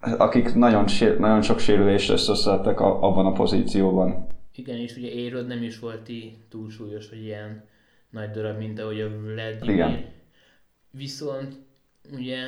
[0.00, 0.84] akik nagyon,
[1.18, 4.26] nagyon sok sérülést összeszedtek abban a pozícióban.
[4.54, 6.10] Igen, és ugye Érod nem is volt
[6.48, 7.64] túl súlyos, hogy ilyen
[8.10, 9.74] nagy darab, mint ahogy a Vladimir.
[9.74, 10.04] Igen.
[10.90, 11.54] Viszont
[12.12, 12.38] ugye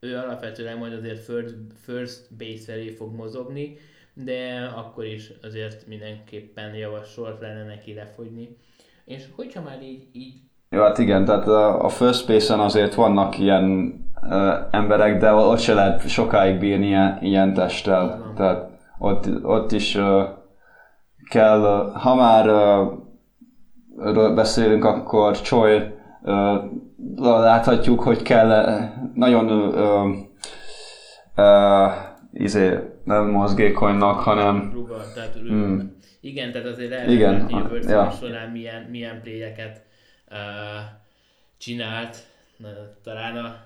[0.00, 3.76] ő alapvetően majd azért first, first base felé fog mozogni,
[4.14, 8.56] de akkor is azért mindenképpen javasolt lenne neki lefogyni.
[9.04, 10.34] És hogyha már így, így
[10.76, 11.46] jó, hát igen, tehát
[11.82, 17.18] a first base-en azért vannak ilyen uh, emberek, de ott se lehet sokáig bírni ilyen,
[17.20, 18.32] ilyen testtel.
[18.36, 20.22] Tehát ott, ott is uh,
[21.30, 22.48] kell, ha már
[23.96, 25.80] uh, beszélünk, akkor Choi
[27.16, 28.78] láthatjuk, hogy kell
[29.14, 30.16] nagyon uh,
[31.36, 31.92] uh,
[32.32, 34.70] izé, nem mozgékonynak, hanem...
[34.72, 35.78] Rugal, tehát mm.
[36.20, 38.10] Igen, tehát azért lehet igen, látni, hogy a ja.
[38.10, 39.88] során milyen, milyen pléjeket
[41.56, 42.16] csinált.
[43.02, 43.62] Talán a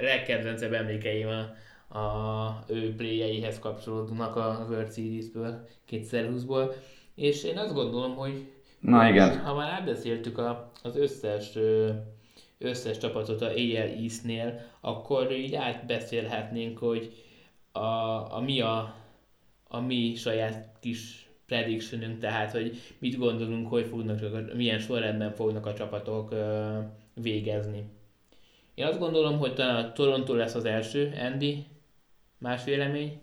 [0.00, 6.74] legkedvencebb emlékeim a, a ő pléjeihez kapcsolódnak a World Series-ből, 2020-ból.
[7.14, 9.38] És én azt gondolom, hogy Na igen.
[9.38, 11.58] ha már átbeszéltük a, az összes
[12.58, 17.24] összes csapatot a AL East-nél, akkor így átbeszélhetnénk, hogy
[17.72, 17.86] a,
[18.34, 18.94] a mi a,
[19.68, 24.18] a mi saját kis predictionünk, tehát hogy mit gondolunk, hogy fognak,
[24.54, 26.34] milyen sorrendben fognak a csapatok
[27.14, 27.84] végezni.
[28.74, 31.66] Én azt gondolom, hogy talán a Toronto lesz az első, Andy.
[32.38, 33.20] Más vélemény?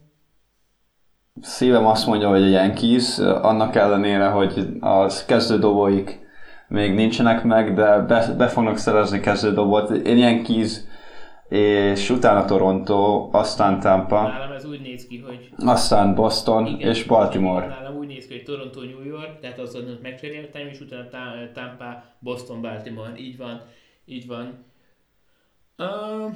[1.42, 6.20] Szívem azt mondja, hogy a Yankees, annak ellenére, hogy a kezdődobóik
[6.68, 9.90] még nincsenek meg, de be, be fognak szerezni kezdődobot.
[9.90, 10.78] Én Yankees,
[11.54, 14.22] és utána Toronto, aztán Tampa.
[14.22, 15.49] Nálam ez úgy néz ki, hogy...
[15.58, 17.68] Aztán Boston igen, és Baltimore.
[17.68, 22.62] Nálam úgy néz ki, hogy Toronto, New York, tehát azon megcseréltem, és utána Tampa, Boston,
[22.62, 23.16] Baltimore.
[23.18, 23.62] Így van,
[24.06, 24.66] így van.
[25.78, 26.36] Uh,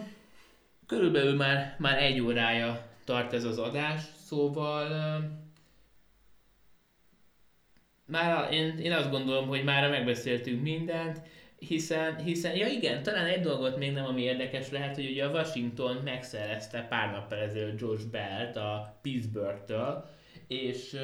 [0.88, 5.24] körülbelül már, már egy órája tart ez az adás, szóval uh,
[8.06, 11.22] már én, én azt gondolom, hogy már megbeszéltünk mindent,
[11.60, 15.30] hiszen, hiszen, ja igen, talán egy dolgot még nem, ami érdekes lehet, hogy ugye a
[15.30, 20.06] Washington megszerezte pár nappal ezelőtt George Belt a Pittsburgh-től,
[20.48, 20.96] és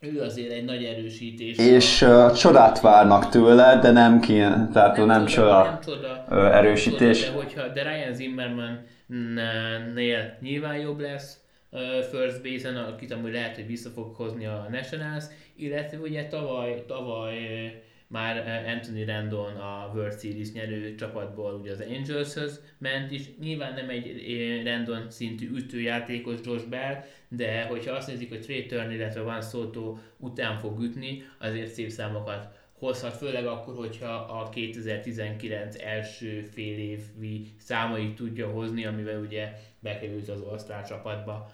[0.00, 1.58] ő azért egy nagy erősítés.
[1.58, 6.56] És uh, csodát várnak tőle, de nem kéne, tehát nem, nem csoda, nem csoda uh,
[6.56, 7.20] erősítés.
[7.20, 11.40] Nem csoda, de, hogyha, de Ryan Zimmerman-nél nyilván jobb lesz
[11.70, 15.24] uh, first base-en, akit amúgy lehet, hogy vissza fog hozni a Nationals,
[15.56, 17.70] illetve ugye tavaly, tavaly uh,
[18.08, 23.88] már Anthony Randon a World Series nyerő csapatból ugye az Angelshez ment, és nyilván nem
[23.88, 29.42] egy Randon szintű ütőjátékos Josh Bell, de hogyha azt nézik, hogy Trey Turner, illetve Van
[29.42, 36.78] Soto után fog ütni, azért szép számokat hozhat, főleg akkor, hogyha a 2019 első fél
[36.78, 41.52] évi számait tudja hozni, amivel ugye bekerült az all csapatba.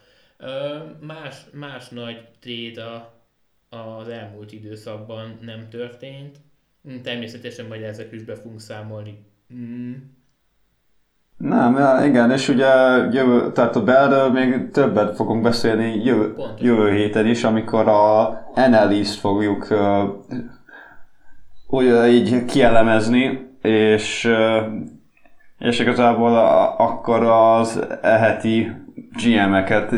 [1.01, 3.22] Más, más nagy trade a,
[3.73, 6.37] az elmúlt időszakban nem történt.
[7.03, 9.25] Természetesen majd ezek is be fogunk számolni.
[9.55, 9.93] Mm.
[11.37, 12.69] Nem, igen, és ugye
[13.11, 19.03] jövő, tehát a Bellről még többet fogunk beszélni jövő, jövő héten is, amikor a nl
[19.03, 20.03] t fogjuk uh,
[21.67, 24.73] úgy így kielemezni, és, uh,
[25.59, 28.71] és igazából a, akkor az eheti
[29.13, 29.91] GM-eket,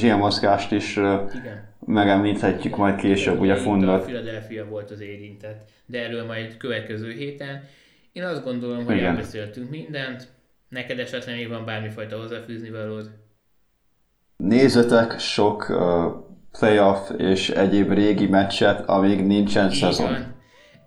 [0.00, 1.04] GM-oszkást is uh,
[1.34, 4.00] igen megemlíthetjük majd később, ugye Fundot.
[4.00, 7.64] A Philadelphia volt az érintett, de erről majd következő héten.
[8.12, 9.08] Én azt gondolom, hogy Igen.
[9.08, 10.28] elbeszéltünk mindent.
[10.68, 13.10] Neked esetleg még van bármifajta hozzáfűzni valód?
[14.36, 15.78] Nézzetek sok uh,
[16.58, 20.10] playoff és egyéb régi meccset, amíg nincsen Így szezon.
[20.10, 20.34] Van.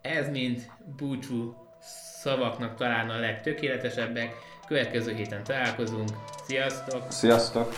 [0.01, 0.61] Ez mind
[0.97, 1.55] búcsú
[2.21, 4.35] szavaknak talán a legtökéletesebbek.
[4.67, 6.09] Következő héten találkozunk.
[6.47, 7.03] Sziasztok!
[7.09, 7.73] Sziasztok!